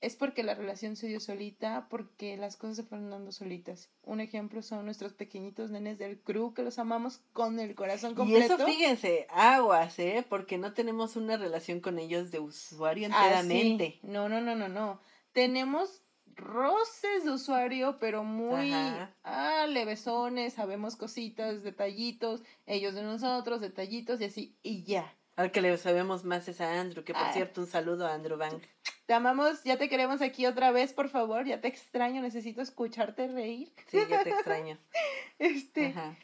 Es 0.00 0.14
porque 0.14 0.44
la 0.44 0.54
relación 0.54 0.94
se 0.94 1.08
dio 1.08 1.18
solita, 1.18 1.88
porque 1.90 2.36
las 2.36 2.56
cosas 2.56 2.76
se 2.76 2.82
fueron 2.84 3.10
dando 3.10 3.32
solitas. 3.32 3.90
Un 4.04 4.20
ejemplo 4.20 4.62
son 4.62 4.84
nuestros 4.84 5.12
pequeñitos 5.12 5.70
nenes 5.72 5.98
del 5.98 6.20
crew 6.20 6.54
que 6.54 6.62
los 6.62 6.78
amamos 6.78 7.20
con 7.32 7.58
el 7.58 7.74
corazón 7.74 8.12
Y 8.12 8.14
completo. 8.14 8.54
eso, 8.54 8.64
fíjense, 8.64 9.26
aguas, 9.28 9.98
¿eh? 9.98 10.24
Porque 10.28 10.56
no 10.56 10.72
tenemos 10.72 11.16
una 11.16 11.36
relación 11.36 11.80
con 11.80 11.98
ellos 11.98 12.30
de 12.30 12.38
usuario 12.38 13.08
Ah, 13.12 13.24
enteramente. 13.40 13.98
sí. 14.00 14.06
No, 14.06 14.28
no, 14.28 14.40
no, 14.40 14.54
no, 14.54 14.68
no. 14.68 15.00
Tenemos 15.32 16.02
roces 16.38 17.24
de 17.24 17.30
usuario, 17.32 17.98
pero 17.98 18.24
muy 18.24 18.72
Ajá. 18.72 19.14
ah, 19.24 19.66
levesones, 19.68 20.54
sabemos 20.54 20.96
cositas, 20.96 21.62
detallitos, 21.62 22.42
ellos 22.66 22.94
de 22.94 23.02
nosotros, 23.02 23.60
detallitos 23.60 24.20
y 24.20 24.24
así, 24.24 24.56
y 24.62 24.84
ya. 24.84 25.14
Al 25.36 25.52
que 25.52 25.60
le 25.60 25.76
sabemos 25.76 26.24
más 26.24 26.48
es 26.48 26.60
a 26.60 26.80
Andrew, 26.80 27.04
que 27.04 27.12
por 27.12 27.22
Ah. 27.22 27.32
cierto, 27.32 27.60
un 27.60 27.66
saludo 27.66 28.06
a 28.06 28.14
Andrew 28.14 28.38
Bank. 28.38 28.62
Te 29.06 29.14
amamos, 29.14 29.62
ya 29.64 29.76
te 29.78 29.88
queremos 29.88 30.20
aquí 30.20 30.46
otra 30.46 30.70
vez, 30.70 30.92
por 30.92 31.08
favor, 31.08 31.44
ya 31.46 31.60
te 31.60 31.68
extraño, 31.68 32.20
necesito 32.22 32.60
escucharte 32.60 33.28
reír. 33.28 33.72
Sí, 33.86 33.98
ya 34.08 34.22
te 34.22 34.30
extraño. 34.30 34.78
Este, 35.38 35.86
Ajá. 35.88 36.16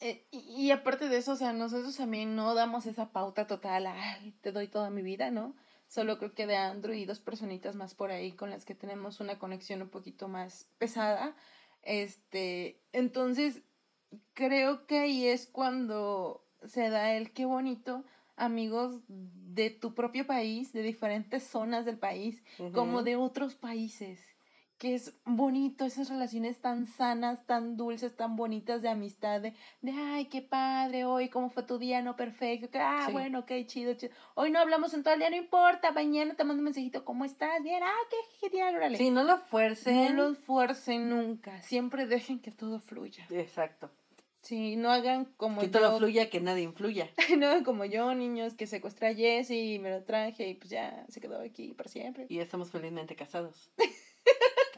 eh, 0.00 0.26
y, 0.30 0.38
y 0.66 0.70
aparte 0.70 1.08
de 1.08 1.16
eso, 1.18 1.32
o 1.32 1.36
sea, 1.36 1.52
nosotros 1.52 1.96
también 1.96 2.36
no 2.36 2.54
damos 2.54 2.86
esa 2.86 3.10
pauta 3.10 3.46
total, 3.46 3.86
ay, 3.88 4.32
te 4.40 4.52
doy 4.52 4.68
toda 4.68 4.90
mi 4.90 5.02
vida, 5.02 5.30
¿no? 5.30 5.56
Solo 5.88 6.18
creo 6.18 6.34
que 6.34 6.46
de 6.46 6.56
Andrew 6.56 6.94
y 6.94 7.06
dos 7.06 7.18
personitas 7.18 7.74
más 7.74 7.94
por 7.94 8.10
ahí 8.10 8.32
con 8.32 8.50
las 8.50 8.64
que 8.64 8.74
tenemos 8.74 9.20
una 9.20 9.38
conexión 9.38 9.82
un 9.82 9.88
poquito 9.88 10.28
más 10.28 10.68
pesada. 10.78 11.34
Este, 11.82 12.80
entonces, 12.92 13.62
creo 14.34 14.86
que 14.86 14.98
ahí 14.98 15.26
es 15.26 15.46
cuando 15.46 16.44
se 16.64 16.90
da 16.90 17.14
el 17.14 17.32
qué 17.32 17.46
bonito 17.46 18.04
amigos 18.36 19.00
de 19.08 19.70
tu 19.70 19.94
propio 19.94 20.26
país, 20.26 20.72
de 20.72 20.82
diferentes 20.82 21.42
zonas 21.42 21.84
del 21.84 21.98
país, 21.98 22.42
como 22.72 23.02
de 23.02 23.16
otros 23.16 23.54
países. 23.54 24.20
Que 24.78 24.94
es 24.94 25.12
bonito 25.24 25.84
esas 25.84 26.08
relaciones 26.08 26.60
tan 26.60 26.86
sanas, 26.86 27.44
tan 27.46 27.76
dulces, 27.76 28.14
tan 28.16 28.36
bonitas 28.36 28.80
de 28.80 28.88
amistad, 28.88 29.40
de, 29.40 29.52
de 29.82 29.90
ay, 29.90 30.26
qué 30.26 30.40
padre, 30.40 31.04
hoy, 31.04 31.28
¿cómo 31.28 31.50
fue 31.50 31.64
tu 31.64 31.78
día? 31.78 32.00
No, 32.00 32.14
perfecto, 32.14 32.70
que, 32.70 32.78
ah, 32.78 33.02
Sí. 33.06 33.12
bueno, 33.12 33.40
ok, 33.40 33.50
chido, 33.66 33.94
chido. 33.94 34.12
Hoy 34.36 34.52
no 34.52 34.60
hablamos 34.60 34.94
en 34.94 35.02
todo 35.02 35.14
el 35.14 35.20
día, 35.20 35.30
no 35.30 35.36
importa, 35.36 35.90
mañana 35.90 36.34
te 36.36 36.44
mando 36.44 36.60
un 36.60 36.64
mensajito, 36.66 37.04
¿cómo 37.04 37.24
estás? 37.24 37.60
Bien, 37.64 37.82
ah, 37.82 37.92
qué 38.08 38.48
genial, 38.48 38.76
órale. 38.76 38.98
Sí, 38.98 39.10
no 39.10 39.24
lo 39.24 39.38
no 39.38 39.42
fuercen. 39.46 40.16
los 40.16 40.38
fuercen 40.38 41.10
nunca, 41.10 41.60
siempre 41.62 42.06
dejen 42.06 42.38
que 42.38 42.52
todo 42.52 42.78
fluya. 42.78 43.26
Exacto. 43.30 43.90
Sí, 44.42 44.76
no 44.76 44.92
hagan 44.92 45.24
como 45.36 45.60
Que 45.60 45.66
yo. 45.66 45.72
todo 45.72 45.98
fluya, 45.98 46.30
que 46.30 46.40
nadie 46.40 46.62
influya. 46.62 47.10
no 47.36 47.46
hagan 47.48 47.64
como 47.64 47.84
yo, 47.84 48.14
niños, 48.14 48.54
que 48.54 48.68
secuestré 48.68 49.08
a 49.08 49.14
Jesse 49.14 49.50
y 49.50 49.78
me 49.80 49.90
lo 49.90 50.04
traje 50.04 50.48
y 50.48 50.54
pues 50.54 50.70
ya 50.70 51.04
se 51.08 51.20
quedó 51.20 51.40
aquí 51.40 51.74
para 51.74 51.88
siempre. 51.90 52.26
Y 52.28 52.38
estamos 52.38 52.70
felizmente 52.70 53.16
casados. 53.16 53.72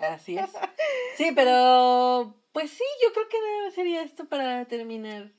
Así 0.00 0.36
es. 0.38 0.50
Sí, 1.16 1.32
pero 1.34 2.34
pues 2.52 2.70
sí, 2.70 2.84
yo 3.04 3.12
creo 3.12 3.28
que 3.28 3.70
sería 3.74 4.02
esto 4.02 4.26
para 4.28 4.64
terminar 4.66 5.32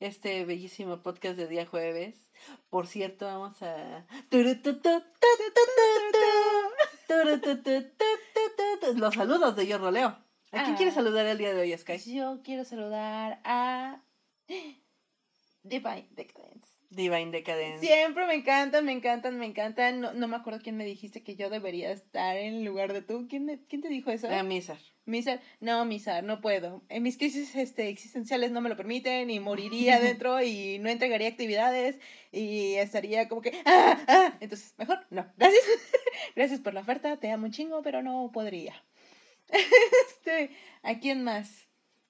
este 0.00 0.44
bellísimo 0.44 1.02
podcast 1.02 1.36
de 1.36 1.48
día 1.48 1.66
jueves. 1.66 2.20
Por 2.68 2.86
cierto, 2.86 3.26
vamos 3.26 3.62
a... 3.62 4.06
Los 8.94 9.14
saludos 9.14 9.56
de 9.56 9.66
Yo 9.66 9.78
Roleo. 9.78 10.08
¿A 10.08 10.62
quién 10.62 10.74
Ah. 10.74 10.76
quieres 10.76 10.94
saludar 10.94 11.26
el 11.26 11.38
día 11.38 11.52
de 11.54 11.60
hoy, 11.62 11.76
Sky? 11.76 11.98
Yo 12.14 12.40
quiero 12.44 12.64
saludar 12.64 13.40
a 13.44 14.02
Divine 15.62 16.08
Decadence. 16.12 16.73
Divine 16.96 17.30
Decadence. 17.30 17.84
Siempre 17.86 18.26
me 18.26 18.34
encantan, 18.34 18.84
me 18.84 18.92
encantan, 18.92 19.38
me 19.38 19.46
encantan. 19.46 20.00
No, 20.00 20.12
no 20.14 20.28
me 20.28 20.36
acuerdo 20.36 20.60
quién 20.62 20.76
me 20.76 20.84
dijiste 20.84 21.22
que 21.22 21.36
yo 21.36 21.50
debería 21.50 21.90
estar 21.92 22.36
en 22.36 22.64
lugar 22.64 22.92
de 22.92 23.02
tú. 23.02 23.26
¿Quién, 23.28 23.44
me- 23.44 23.60
quién 23.68 23.82
te 23.82 23.88
dijo 23.88 24.10
eso? 24.10 24.28
A 24.30 24.42
Mizar. 24.42 24.78
Misa, 25.06 25.38
no, 25.60 25.84
Misa, 25.84 26.22
no 26.22 26.40
puedo. 26.40 26.82
En 26.88 27.02
mis 27.02 27.18
crisis 27.18 27.54
este, 27.56 27.88
existenciales 27.90 28.52
no 28.52 28.62
me 28.62 28.70
lo 28.70 28.76
permiten 28.76 29.28
y 29.28 29.38
moriría 29.38 30.00
dentro 30.00 30.42
y 30.42 30.78
no 30.78 30.88
entregaría 30.88 31.28
actividades 31.28 31.98
y 32.32 32.74
estaría 32.76 33.28
como 33.28 33.42
que, 33.42 33.52
ah, 33.66 34.02
ah. 34.08 34.36
Entonces, 34.40 34.74
mejor, 34.78 35.06
no. 35.10 35.30
Gracias. 35.36 35.62
Gracias 36.36 36.60
por 36.60 36.72
la 36.72 36.80
oferta, 36.80 37.18
te 37.18 37.30
amo 37.30 37.44
un 37.46 37.52
chingo, 37.52 37.82
pero 37.82 38.00
no 38.02 38.30
podría. 38.32 38.82
este, 39.50 40.50
¿a 40.82 40.98
quién 40.98 41.22
más? 41.22 41.63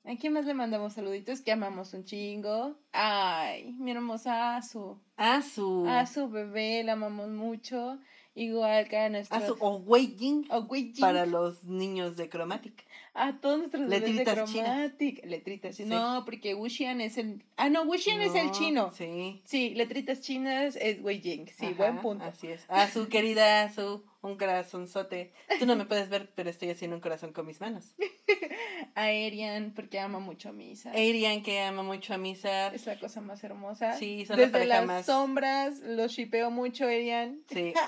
¿A 0.07 0.17
quién 0.17 0.35
más 0.35 0.45
le 0.45 0.53
mandamos 0.53 0.93
saluditos? 0.93 1.41
Que 1.41 1.51
amamos 1.51 1.95
un 1.95 2.05
chingo. 2.05 2.77
Ay, 2.93 3.73
mi 3.79 3.91
hermosa 3.91 4.57
Azu. 4.57 4.99
Azu. 5.17 5.87
Azu, 5.89 6.29
bebé, 6.29 6.85
la 6.85 6.93
amamos 6.93 7.31
mucho. 7.31 7.99
Igual 8.35 8.87
que 8.89 8.99
a 8.99 9.09
nuestros... 9.09 9.43
Azu 9.43 9.57
o 9.61 9.77
Weijing. 9.77 10.47
O 10.51 10.59
Weijing. 10.65 11.01
Para 11.01 11.25
los 11.25 11.65
niños 11.65 12.19
de 12.19 12.29
Chromatic. 12.29 12.85
A 13.15 13.41
todos 13.41 13.59
nuestros 13.61 13.89
bebés 13.89 14.17
de 14.17 14.25
Chromatic. 14.25 15.25
Letritas 15.25 15.77
chinas. 15.77 15.99
No, 15.99 16.25
porque 16.27 16.55
Wuxian 16.55 17.01
es 17.01 17.17
el... 17.17 17.43
Ah, 17.57 17.71
no, 17.71 17.85
Wuxian 17.85 18.21
es 18.21 18.35
el 18.35 18.51
chino. 18.51 18.93
Sí. 18.93 19.41
Sí, 19.45 19.71
letritas 19.71 20.21
chinas 20.21 20.77
es 20.77 21.01
Weijing. 21.01 21.49
Sí, 21.49 21.73
buen 21.79 22.03
punto. 22.03 22.27
Así 22.27 22.49
es. 22.49 22.67
Azu, 22.69 23.09
querida 23.09 23.63
Azu 23.63 24.05
un 24.25 24.37
corazonzote. 24.37 25.33
Tú 25.59 25.67
no 25.67 25.77
me 25.77 25.85
puedes 25.85 26.09
ver, 26.09 26.31
pero 26.35 26.51
estoy 26.51 26.71
haciendo 26.71 26.97
un 26.97 27.03
corazón 27.03 27.33
con 27.33 27.47
mis 27.47 27.61
manos. 27.61 27.95
a 28.95 29.05
Arian, 29.05 29.73
porque 29.75 29.99
ama 29.99 30.21
mucho 30.21 30.51
a 30.51 30.53
Misa. 30.53 30.91
Arian, 30.91 31.43
que 31.43 31.61
ama 31.61 31.83
mucho 31.83 32.15
a 32.15 32.19
Misa. 32.19 32.69
Es 32.69 32.87
la 32.87 32.99
cosa 32.99 33.21
más 33.21 33.43
hermosa. 33.43 33.97
Sí, 33.99 34.25
son 34.25 34.37
Desde 34.37 34.67
las 34.67 35.07
sombras, 35.07 35.81
los 35.81 36.13
shipeo 36.13 36.51
mucho, 36.51 36.87
Arian. 36.87 37.43
Sí. 37.49 37.73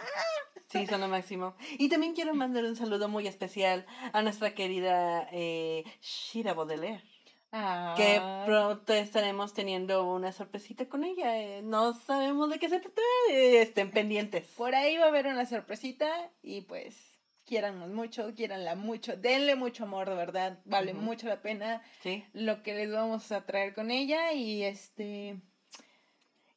Sí, 0.68 0.84
son 0.88 1.00
lo 1.00 1.06
máximo. 1.06 1.54
Y 1.78 1.88
también 1.88 2.12
quiero 2.12 2.34
mandar 2.34 2.64
un 2.64 2.74
saludo 2.74 3.08
muy 3.08 3.28
especial 3.28 3.86
a 4.12 4.20
nuestra 4.22 4.52
querida 4.52 5.28
eh, 5.30 5.84
Shira 6.02 6.54
Baudelaire. 6.54 7.04
Que 7.96 8.20
pronto 8.44 8.92
estaremos 8.92 9.54
teniendo 9.54 10.04
una 10.12 10.32
sorpresita 10.32 10.86
con 10.88 11.04
ella. 11.04 11.40
Eh, 11.40 11.62
no 11.62 11.94
sabemos 11.94 12.50
de 12.50 12.58
qué 12.58 12.68
se 12.68 12.80
trata. 12.80 13.00
Eh, 13.30 13.62
estén 13.62 13.90
pendientes. 13.90 14.46
Por 14.56 14.74
ahí 14.74 14.98
va 14.98 15.06
a 15.06 15.08
haber 15.08 15.26
una 15.26 15.46
sorpresita 15.46 16.30
y 16.42 16.62
pues 16.62 17.05
quiérannos 17.46 17.88
mucho, 17.88 18.34
quiéranla 18.34 18.74
mucho, 18.74 19.16
denle 19.16 19.54
mucho 19.54 19.84
amor, 19.84 20.08
de 20.10 20.16
verdad. 20.16 20.58
Vale 20.64 20.92
mucho 20.92 21.28
la 21.28 21.40
pena 21.40 21.82
¿Sí? 22.02 22.24
lo 22.32 22.62
que 22.62 22.74
les 22.74 22.90
vamos 22.90 23.32
a 23.32 23.46
traer 23.46 23.74
con 23.74 23.90
ella 23.90 24.32
y 24.32 24.64
este... 24.64 25.36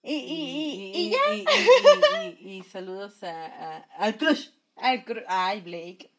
Y, 0.01 0.13
y, 0.13 0.91
y, 0.95 1.09
ya. 1.09 2.25
Y, 2.39 2.63
saludos 2.63 3.21
a, 3.21 3.79
al 3.97 4.15
crush. 4.15 4.47
Al 4.77 5.03
crush. 5.03 5.25
Ay, 5.27 5.59
Blake. 5.59 6.09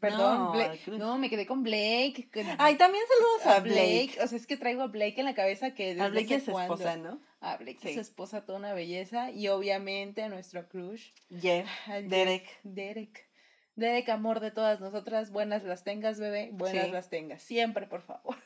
Perdón, 0.00 0.56
no, 0.98 1.18
me 1.18 1.28
quedé 1.28 1.46
con 1.46 1.62
Blake. 1.62 2.30
Ay, 2.58 2.76
también 2.76 3.04
saludos 3.06 3.58
a, 3.58 3.60
Blake. 3.60 4.16
O 4.22 4.26
sea, 4.26 4.38
es 4.38 4.46
que 4.46 4.56
traigo 4.56 4.82
a 4.82 4.86
Blake 4.86 5.16
en 5.18 5.26
la 5.26 5.34
cabeza 5.34 5.74
que 5.74 6.00
A 6.00 6.08
Blake 6.08 6.36
es 6.36 6.48
esposa, 6.48 6.96
¿no? 6.96 7.20
A 7.40 7.58
Blake 7.58 7.80
es 7.82 7.94
su 7.94 8.00
esposa, 8.00 8.46
toda 8.46 8.58
una 8.58 8.72
belleza. 8.72 9.30
Y 9.30 9.48
obviamente 9.48 10.22
a 10.22 10.30
nuestro 10.30 10.66
crush. 10.66 11.10
Jeff. 11.38 11.68
Derek. 12.08 12.60
Derek. 12.62 13.29
Derek, 13.76 14.08
amor 14.08 14.40
de 14.40 14.50
todas 14.50 14.80
nosotras. 14.80 15.30
Buenas 15.30 15.62
las 15.64 15.84
tengas, 15.84 16.18
bebé. 16.18 16.50
Buenas 16.52 16.90
las 16.90 17.08
tengas. 17.08 17.42
Siempre, 17.42 17.86
por 17.86 18.02
favor. 18.02 18.36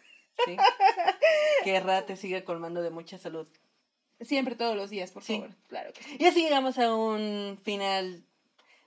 Sí. 0.45 0.57
que 1.65 1.81
Ra 1.81 2.07
te 2.07 2.17
siga 2.17 2.45
colmando 2.45 2.83
de 2.83 2.91
mucha 2.91 3.19
salud. 3.19 3.47
Siempre, 4.21 4.55
todos 4.55 4.77
los 4.77 4.91
días, 4.91 5.11
por 5.11 5.23
favor. 5.23 5.51
Claro 5.69 5.93
que 5.93 6.03
sí. 6.03 6.17
Y 6.19 6.27
así 6.27 6.43
llegamos 6.43 6.79
a 6.79 6.95
un 6.95 7.59
final 7.63 8.25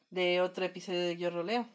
de 0.09 0.41
otro 0.41 0.65
episodio 0.65 1.01
de 1.01 1.17
Yo 1.17 1.29
Roleo. 1.29 1.67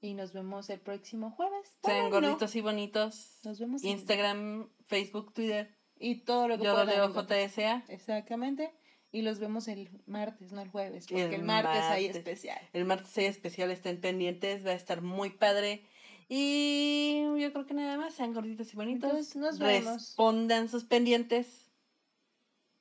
Y 0.00 0.14
nos 0.14 0.32
vemos 0.32 0.70
el 0.70 0.80
próximo 0.80 1.30
jueves. 1.32 1.74
Sean 1.84 2.10
gorditos 2.10 2.54
y 2.56 2.60
bonitos. 2.60 3.38
Nos 3.44 3.58
vemos. 3.58 3.84
Instagram, 3.84 4.68
Facebook, 4.86 5.34
Twitter. 5.34 5.74
Y 5.98 6.20
todo 6.20 6.48
lo 6.48 6.56
que 6.56 6.64
Yo 6.64 6.84
leo 6.84 7.12
JSA. 7.12 7.84
Exactamente. 7.88 8.72
Y 9.12 9.22
los 9.22 9.40
vemos 9.40 9.66
el 9.66 9.90
martes, 10.06 10.52
no 10.52 10.60
el 10.60 10.68
jueves. 10.68 11.06
Porque 11.08 11.34
el, 11.34 11.42
martes, 11.42 11.82
hay 11.82 12.06
especial. 12.06 12.60
El 12.72 12.84
martes 12.84 13.16
hay 13.18 13.24
especial, 13.24 13.70
estén 13.70 14.00
pendientes. 14.00 14.64
Va 14.64 14.70
a 14.70 14.74
estar 14.74 15.02
muy 15.02 15.30
padre. 15.30 15.84
Y 16.28 17.22
yo 17.38 17.52
creo 17.52 17.66
que 17.66 17.74
nada 17.74 17.96
más. 17.96 18.14
Sean 18.14 18.32
gorditos 18.32 18.72
y 18.72 18.76
bonitos. 18.76 19.34
nos 19.34 19.58
vemos. 19.58 19.94
Respondan 19.94 20.68
sus 20.68 20.84
pendientes. 20.84 21.66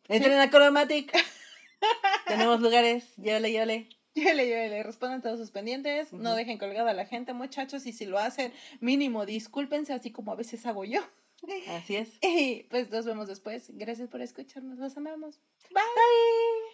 Entren 0.08 0.40
a 0.40 0.50
Chromatic. 0.50 1.12
Tenemos 2.28 2.62
lugares. 2.62 3.16
Llévale, 3.18 3.52
llévale. 3.52 3.90
le, 4.16 4.70
le 4.70 4.84
respondan 4.84 5.22
todos 5.22 5.40
sus 5.40 5.52
pendientes, 5.52 6.14
no 6.14 6.36
dejen 6.36 6.58
colgada 6.58 6.92
a 6.92 6.94
la 6.94 7.06
gente, 7.06 7.34
muchachos, 7.34 7.86
y 7.86 7.94
si 7.94 8.06
lo 8.06 8.18
hacen, 8.18 8.52
mínimo 8.80 9.26
discúlpense, 9.26 9.94
así 9.94 10.12
como 10.12 10.32
a 10.32 10.36
veces 10.36 10.66
hago 10.66 10.84
yo. 10.84 11.02
Así 11.70 11.96
es. 11.96 12.18
Y 12.22 12.64
pues 12.70 12.90
nos 12.90 13.06
vemos 13.06 13.28
después. 13.28 13.72
Gracias 13.74 14.10
por 14.10 14.22
escucharnos, 14.22 14.78
los 14.78 14.98
amamos. 14.98 15.40
Bye. 15.72 16.69